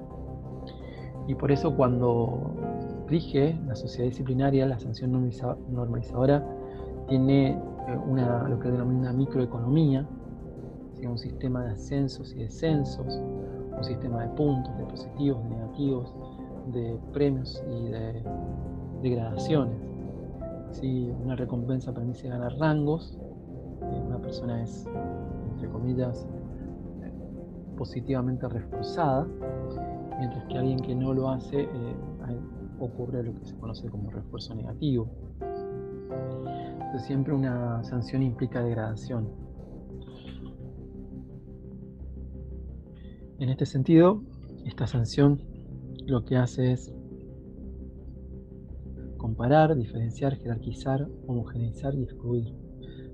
Y 1.27 1.35
por 1.35 1.53
eso 1.53 1.73
cuando 1.77 3.05
rige 3.07 3.57
la 3.67 3.77
sociedad 3.77 4.09
disciplinaria, 4.09 4.65
la 4.65 4.79
sanción 4.79 5.13
normalizadora 5.13 6.45
tiene 7.07 7.57
una, 8.05 8.49
lo 8.49 8.59
que 8.59 8.69
denomina 8.69 9.13
microeconomía, 9.13 10.05
un 11.07 11.17
sistema 11.17 11.63
de 11.63 11.71
ascensos 11.71 12.33
y 12.33 12.39
descensos, 12.39 13.21
un 13.79 13.83
sistema 13.83 14.23
de 14.23 14.29
puntos, 14.35 14.77
de 14.77 14.85
positivos, 14.85 15.43
de 15.43 15.49
negativos, 15.49 16.15
de 16.67 16.99
premios 17.13 17.63
y 17.67 17.89
de 17.89 18.23
degradaciones. 19.01 19.75
Si 20.71 21.09
una 21.23 21.35
recompensa 21.35 21.93
permite 21.93 22.27
ganar 22.29 22.53
rangos, 22.57 23.17
eh, 23.81 24.01
una 24.05 24.19
persona 24.19 24.61
es, 24.61 24.85
entre 25.51 25.69
comillas, 25.69 26.27
positivamente 27.77 28.47
reforzada, 28.47 29.25
mientras 30.19 30.45
que 30.45 30.57
alguien 30.57 30.79
que 30.79 30.93
no 30.93 31.13
lo 31.13 31.29
hace 31.29 31.61
eh, 31.61 31.95
ocurre 32.79 33.23
lo 33.23 33.33
que 33.35 33.45
se 33.45 33.57
conoce 33.57 33.89
como 33.89 34.11
refuerzo 34.11 34.53
negativo 34.53 35.09
siempre 36.99 37.33
una 37.33 37.83
sanción 37.83 38.23
implica 38.23 38.61
degradación. 38.61 39.27
En 43.39 43.47
este 43.47 43.65
sentido, 43.65 44.21
esta 44.65 44.85
sanción 44.85 45.41
lo 46.05 46.25
que 46.25 46.35
hace 46.35 46.73
es 46.73 46.93
comparar, 49.15 49.77
diferenciar, 49.77 50.35
jerarquizar, 50.35 51.07
homogeneizar 51.25 51.95
y 51.95 52.03
excluir. 52.03 52.53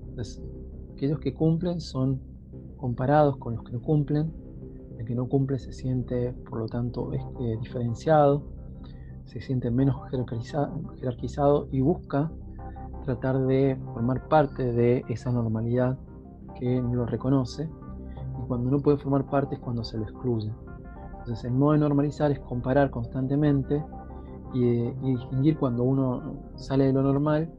Entonces, 0.08 0.42
aquellos 0.92 1.20
que 1.20 1.32
cumplen 1.32 1.80
son 1.80 2.20
comparados 2.76 3.36
con 3.36 3.54
los 3.54 3.62
que 3.62 3.70
no 3.70 3.80
cumplen. 3.80 4.32
El 4.98 5.06
que 5.06 5.14
no 5.14 5.28
cumple 5.28 5.60
se 5.60 5.72
siente, 5.72 6.32
por 6.32 6.58
lo 6.58 6.66
tanto, 6.66 7.12
eh, 7.12 7.56
diferenciado, 7.60 8.42
se 9.26 9.40
siente 9.40 9.70
menos 9.70 9.94
jerarquizado 10.10 11.68
y 11.70 11.82
busca 11.82 12.32
tratar 13.04 13.46
de 13.46 13.78
formar 13.94 14.26
parte 14.26 14.72
de 14.72 15.04
esa 15.08 15.30
normalidad 15.30 15.96
que 16.58 16.82
no 16.82 16.94
lo 16.94 17.06
reconoce 17.06 17.68
cuando 18.46 18.70
no 18.70 18.78
puede 18.78 18.98
formar 18.98 19.26
parte 19.26 19.56
es 19.56 19.60
cuando 19.60 19.84
se 19.84 19.98
lo 19.98 20.04
excluye. 20.04 20.52
Entonces 21.18 21.44
el 21.44 21.52
modo 21.52 21.72
de 21.72 21.78
normalizar 21.78 22.30
es 22.30 22.38
comparar 22.40 22.90
constantemente 22.90 23.84
y, 24.54 24.90
distinguir 24.92 25.58
cuando 25.58 25.82
uno 25.82 26.36
sale 26.54 26.86
de 26.86 26.92
lo 26.92 27.02
normal 27.02 27.52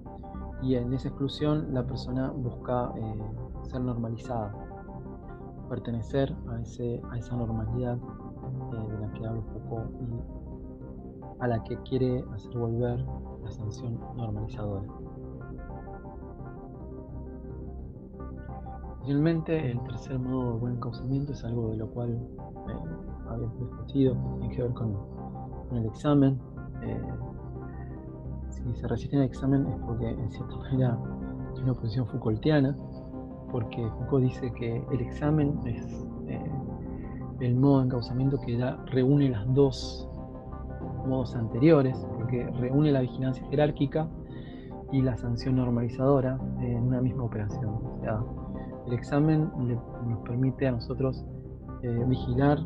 y 0.62 0.76
en 0.76 0.94
esa 0.94 1.10
exclusión 1.10 1.74
la 1.74 1.86
persona 1.86 2.32
busca 2.32 2.92
eh, 2.96 3.22
ser 3.64 3.82
normalizada, 3.82 4.56
pertenecer 5.70 6.36
a, 6.50 6.62
ese, 6.62 7.02
a 7.12 7.18
esa 7.18 7.36
normalidad 7.36 7.98
eh, 7.98 8.92
de 8.92 9.00
la 9.00 9.12
que 9.14 9.28
hablo 9.28 9.42
poco 9.48 9.84
y 10.00 10.38
a 11.40 11.48
la 11.48 11.64
que 11.64 11.78
quiere 11.84 12.24
hacer 12.34 12.58
volver 12.58 13.06
la 13.44 13.52
sanción 13.52 14.00
normalizadora. 14.16 14.88
Finalmente, 19.08 19.72
el 19.72 19.82
tercer 19.84 20.20
modo 20.20 20.56
de 20.56 20.60
buen 20.60 20.80
causamiento 20.82 21.32
es 21.32 21.42
algo 21.46 21.70
de 21.70 21.78
lo 21.78 21.88
cual 21.92 22.10
eh, 22.12 22.74
habíamos 23.30 23.58
discutido, 23.58 24.14
que 24.16 24.40
tiene 24.40 24.56
que 24.58 24.64
ver 24.64 24.74
con, 24.74 24.98
el 25.72 25.86
examen. 25.86 26.38
Eh, 26.84 27.02
si 28.50 28.76
se 28.76 28.86
resisten 28.86 29.20
al 29.20 29.28
examen 29.28 29.66
es 29.66 29.78
porque 29.86 30.10
en 30.10 30.30
cierta 30.30 30.58
manera 30.58 31.00
es 31.54 31.60
una 31.62 31.74
posición 31.74 32.06
Foucaultiana, 32.08 32.76
porque 33.50 33.90
Foucault 33.98 34.26
dice 34.26 34.52
que 34.52 34.86
el 34.92 35.00
examen 35.00 35.58
es 35.66 36.06
eh, 36.28 36.52
el 37.40 37.56
modo 37.56 37.80
de 37.80 37.86
encauzamiento 37.86 38.38
que 38.42 38.58
ya 38.58 38.76
reúne 38.88 39.30
las 39.30 39.54
dos 39.54 40.10
modos 41.08 41.34
anteriores, 41.34 41.98
porque 42.14 42.46
reúne 42.60 42.92
la 42.92 43.00
vigilancia 43.00 43.48
jerárquica 43.48 44.10
y 44.92 45.02
la 45.02 45.16
sanción 45.16 45.56
normalizadora 45.56 46.38
en 46.60 46.84
una 46.84 47.00
misma 47.00 47.24
operación. 47.24 47.88
El 48.88 48.94
examen 48.94 49.52
nos 50.08 50.20
permite 50.20 50.68
a 50.68 50.72
nosotros 50.72 51.26
eh, 51.84 52.04
vigilar 52.08 52.58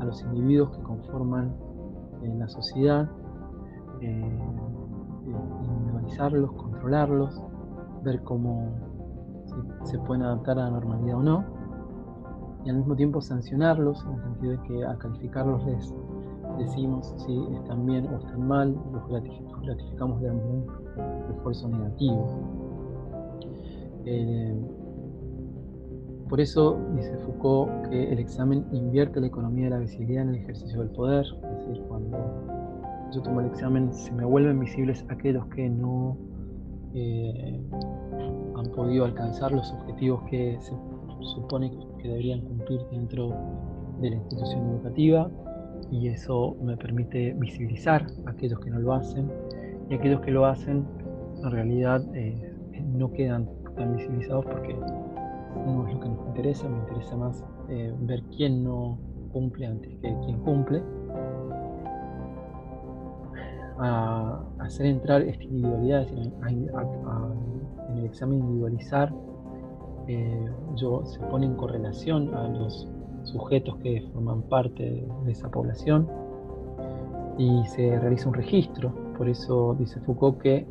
a 0.00 0.04
los 0.04 0.22
individuos 0.22 0.76
que 0.76 0.82
conforman 0.82 1.54
eh, 2.22 2.34
la 2.36 2.48
sociedad, 2.48 3.08
eh, 4.00 4.38
individualizarlos, 5.26 6.52
controlarlos, 6.52 7.40
ver 8.02 8.22
cómo 8.24 8.72
se 9.84 9.98
pueden 10.00 10.24
adaptar 10.24 10.58
a 10.58 10.64
la 10.64 10.70
normalidad 10.72 11.18
o 11.18 11.22
no, 11.22 11.44
y 12.64 12.70
al 12.70 12.76
mismo 12.76 12.96
tiempo 12.96 13.20
sancionarlos, 13.20 14.04
en 14.04 14.14
el 14.14 14.22
sentido 14.22 14.52
de 14.52 14.62
que 14.62 14.84
a 14.84 14.96
calificarlos 14.96 15.64
les 15.66 15.94
decimos 16.58 17.14
si 17.18 17.46
están 17.54 17.86
bien 17.86 18.06
o 18.06 18.18
están 18.18 18.46
mal, 18.46 18.76
los 18.92 19.06
gratificamos 19.62 20.20
de 20.20 20.30
un 20.30 20.66
esfuerzo 21.30 21.68
negativo. 21.68 22.26
Eh, 24.06 24.83
por 26.34 26.40
eso 26.40 26.80
dice 26.96 27.16
Foucault 27.18 27.90
que 27.90 28.12
el 28.12 28.18
examen 28.18 28.64
invierte 28.72 29.20
la 29.20 29.28
economía 29.28 29.66
de 29.66 29.70
la 29.70 29.78
visibilidad 29.78 30.24
en 30.24 30.30
el 30.30 30.34
ejercicio 30.42 30.80
del 30.80 30.90
poder, 30.90 31.24
es 31.24 31.58
decir, 31.58 31.80
cuando 31.86 32.18
yo 33.14 33.22
tomo 33.22 33.38
el 33.38 33.46
examen 33.46 33.94
se 33.94 34.10
me 34.10 34.24
vuelven 34.24 34.58
visibles 34.58 35.04
aquellos 35.10 35.46
que 35.54 35.68
no 35.68 36.18
eh, 36.92 37.60
han 38.56 38.66
podido 38.72 39.04
alcanzar 39.04 39.52
los 39.52 39.72
objetivos 39.74 40.24
que 40.28 40.58
se 40.60 40.72
supone 41.20 41.70
que 42.02 42.08
deberían 42.08 42.40
cumplir 42.40 42.80
dentro 42.90 43.32
de 44.00 44.10
la 44.10 44.16
institución 44.16 44.70
educativa 44.70 45.30
y 45.92 46.08
eso 46.08 46.56
me 46.60 46.76
permite 46.76 47.32
visibilizar 47.34 48.08
a 48.26 48.30
aquellos 48.30 48.58
que 48.58 48.70
no 48.70 48.80
lo 48.80 48.92
hacen 48.94 49.30
y 49.88 49.94
aquellos 49.94 50.20
que 50.22 50.32
lo 50.32 50.46
hacen 50.46 50.84
en 51.44 51.50
realidad 51.52 52.04
eh, 52.12 52.52
no 52.92 53.12
quedan 53.12 53.48
tan 53.76 53.94
visibilizados 53.94 54.44
porque 54.46 54.76
no 55.66 55.86
es 55.86 55.94
lo 55.94 56.00
que 56.00 56.08
nos 56.08 56.26
interesa, 56.26 56.68
me 56.68 56.78
interesa 56.78 57.16
más 57.16 57.44
eh, 57.68 57.92
ver 58.00 58.22
quién 58.36 58.64
no 58.64 58.98
cumple 59.32 59.66
antes 59.66 59.90
que 60.00 60.16
quién 60.24 60.38
cumple. 60.40 60.82
A 63.78 64.40
hacer 64.60 64.86
entrar 64.86 65.22
esta 65.22 65.42
individualidad, 65.42 66.06
en 66.08 67.98
el 67.98 68.04
examen 68.04 68.38
individualizar, 68.38 69.12
eh, 70.06 70.46
yo, 70.76 71.04
se 71.06 71.18
pone 71.20 71.46
en 71.46 71.54
correlación 71.54 72.34
a 72.34 72.48
los 72.48 72.88
sujetos 73.24 73.76
que 73.78 74.02
forman 74.12 74.42
parte 74.42 75.06
de 75.24 75.32
esa 75.32 75.50
población 75.50 76.06
y 77.38 77.64
se 77.66 77.98
realiza 77.98 78.28
un 78.28 78.34
registro. 78.34 78.92
Por 79.16 79.28
eso 79.28 79.74
dice 79.78 80.00
Foucault 80.00 80.38
que 80.40 80.66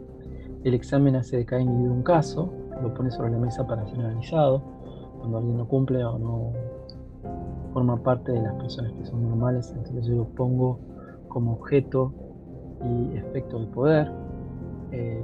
el 0.64 0.74
examen 0.74 1.16
hace 1.16 1.38
de 1.38 1.46
cada 1.46 1.62
individuo 1.62 1.94
un 1.94 2.04
caso, 2.04 2.54
lo 2.82 2.94
pone 2.94 3.12
sobre 3.12 3.32
la 3.32 3.38
mesa 3.38 3.66
para 3.66 3.86
ser 3.88 4.00
analizado. 4.00 4.62
Cuando 5.20 5.38
alguien 5.38 5.58
no 5.58 5.68
cumple 5.68 6.04
o 6.04 6.18
no 6.18 6.52
forma 7.74 8.02
parte 8.04 8.32
de 8.32 8.42
las 8.42 8.54
personas 8.56 8.92
que 8.94 9.06
son 9.06 9.24
normales, 9.24 9.74
entonces 9.76 10.06
yo 10.06 10.16
lo 10.16 10.26
pongo 10.26 10.80
como 11.30 11.54
objeto 11.54 12.14
y 12.84 13.18
efecto 13.18 13.60
de 13.60 13.68
poder. 13.68 14.12
Eh, 14.92 15.24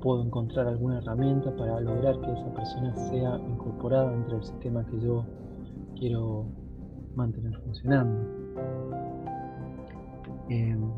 puedo 0.00 0.22
encontrar 0.24 0.66
alguna 0.66 0.98
herramienta 0.98 1.54
para 1.56 1.80
lograr 1.80 2.18
que 2.20 2.32
esa 2.32 2.54
persona 2.54 2.96
sea 2.96 3.38
incorporada 3.48 4.10
dentro 4.12 4.36
del 4.36 4.44
sistema 4.44 4.84
que 4.86 5.00
yo 5.00 5.24
quiero 5.96 6.46
mantener 7.14 7.54
funcionando. 7.60 8.18
Em, 10.48 10.90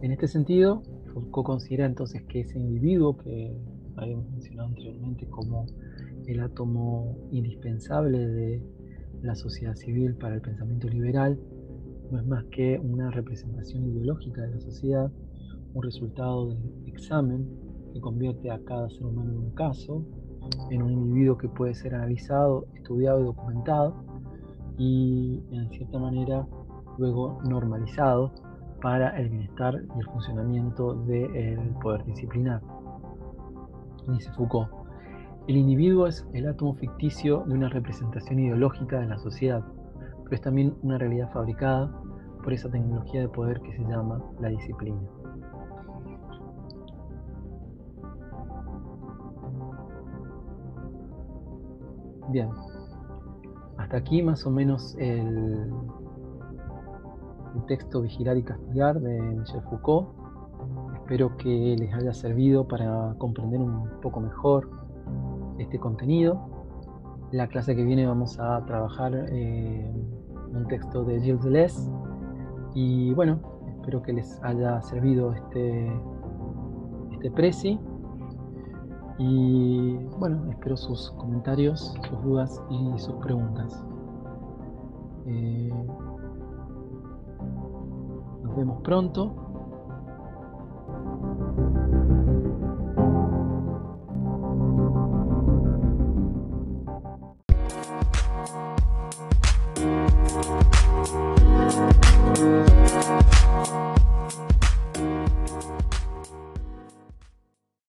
en 0.00 0.12
este 0.12 0.28
sentido, 0.28 0.82
Foucault 1.12 1.46
considera 1.46 1.86
entonces 1.86 2.22
que 2.24 2.40
ese 2.40 2.58
individuo 2.58 3.16
que 3.16 3.54
habíamos 3.96 4.30
mencionado 4.30 4.68
anteriormente 4.68 5.26
como 5.26 5.66
el 6.26 6.40
átomo 6.40 7.16
indispensable 7.30 8.18
de 8.18 8.62
la 9.22 9.34
sociedad 9.34 9.74
civil 9.74 10.14
para 10.14 10.34
el 10.34 10.40
pensamiento 10.40 10.88
liberal 10.88 11.38
no 12.12 12.20
es 12.20 12.26
más 12.26 12.44
que 12.50 12.78
una 12.78 13.10
representación 13.10 13.86
ideológica 13.86 14.42
de 14.42 14.50
la 14.50 14.60
sociedad, 14.60 15.10
un 15.72 15.82
resultado 15.82 16.48
del 16.48 16.58
examen 16.86 17.48
que 17.92 18.00
convierte 18.00 18.50
a 18.50 18.62
cada 18.64 18.90
ser 18.90 19.06
humano 19.06 19.32
en 19.32 19.38
un 19.38 19.50
caso, 19.52 20.04
en 20.70 20.82
un 20.82 20.92
individuo 20.92 21.38
que 21.38 21.48
puede 21.48 21.74
ser 21.74 21.94
analizado, 21.94 22.66
estudiado 22.74 23.20
y 23.20 23.24
documentado 23.24 24.04
y 24.76 25.42
en 25.52 25.70
cierta 25.70 25.98
manera 25.98 26.46
luego 26.98 27.40
normalizado 27.48 28.34
para 28.82 29.18
el 29.18 29.30
bienestar 29.30 29.74
y 29.96 29.98
el 29.98 30.06
funcionamiento 30.06 30.94
del 31.04 31.60
poder 31.82 32.04
disciplinar. 32.04 32.60
Dice 34.08 34.30
Foucault, 34.32 34.70
el 35.48 35.56
individuo 35.56 36.06
es 36.06 36.26
el 36.32 36.48
átomo 36.48 36.74
ficticio 36.74 37.44
de 37.46 37.54
una 37.54 37.68
representación 37.68 38.38
ideológica 38.38 39.00
de 39.00 39.06
la 39.06 39.18
sociedad, 39.18 39.64
pero 40.22 40.34
es 40.34 40.40
también 40.40 40.74
una 40.82 40.98
realidad 40.98 41.30
fabricada 41.32 41.90
por 42.42 42.52
esa 42.52 42.70
tecnología 42.70 43.22
de 43.22 43.28
poder 43.28 43.60
que 43.60 43.72
se 43.72 43.82
llama 43.82 44.22
la 44.40 44.48
disciplina. 44.48 45.00
Bien, 52.30 52.48
hasta 53.78 53.96
aquí 53.96 54.22
más 54.22 54.46
o 54.46 54.50
menos 54.50 54.96
el, 54.98 55.70
texto 57.66 58.00
Vigilar 58.00 58.36
y 58.38 58.42
Castigar 58.42 59.00
de 59.00 59.20
Michel 59.20 59.60
Foucault. 59.62 60.21
Espero 61.02 61.36
que 61.36 61.76
les 61.78 61.92
haya 61.94 62.14
servido 62.14 62.66
para 62.66 63.14
comprender 63.18 63.60
un 63.60 63.90
poco 64.00 64.20
mejor 64.20 64.70
este 65.58 65.78
contenido. 65.78 66.40
La 67.32 67.48
clase 67.48 67.74
que 67.74 67.84
viene 67.84 68.06
vamos 68.06 68.38
a 68.38 68.64
trabajar 68.66 69.12
eh, 69.30 69.92
un 70.54 70.66
texto 70.68 71.04
de 71.04 71.20
Gilles 71.20 71.42
Deleuze 71.42 71.90
y 72.74 73.12
bueno, 73.14 73.40
espero 73.66 74.00
que 74.00 74.12
les 74.12 74.40
haya 74.44 74.80
servido 74.82 75.32
este, 75.32 75.92
este 77.10 77.78
y 79.18 79.94
bueno, 80.18 80.50
espero 80.50 80.76
sus 80.76 81.10
comentarios, 81.12 81.94
sus 82.08 82.22
dudas 82.22 82.62
y 82.70 82.98
sus 82.98 83.14
preguntas. 83.16 83.84
Eh, 85.26 85.72
nos 88.44 88.56
vemos 88.56 88.80
pronto. 88.82 89.41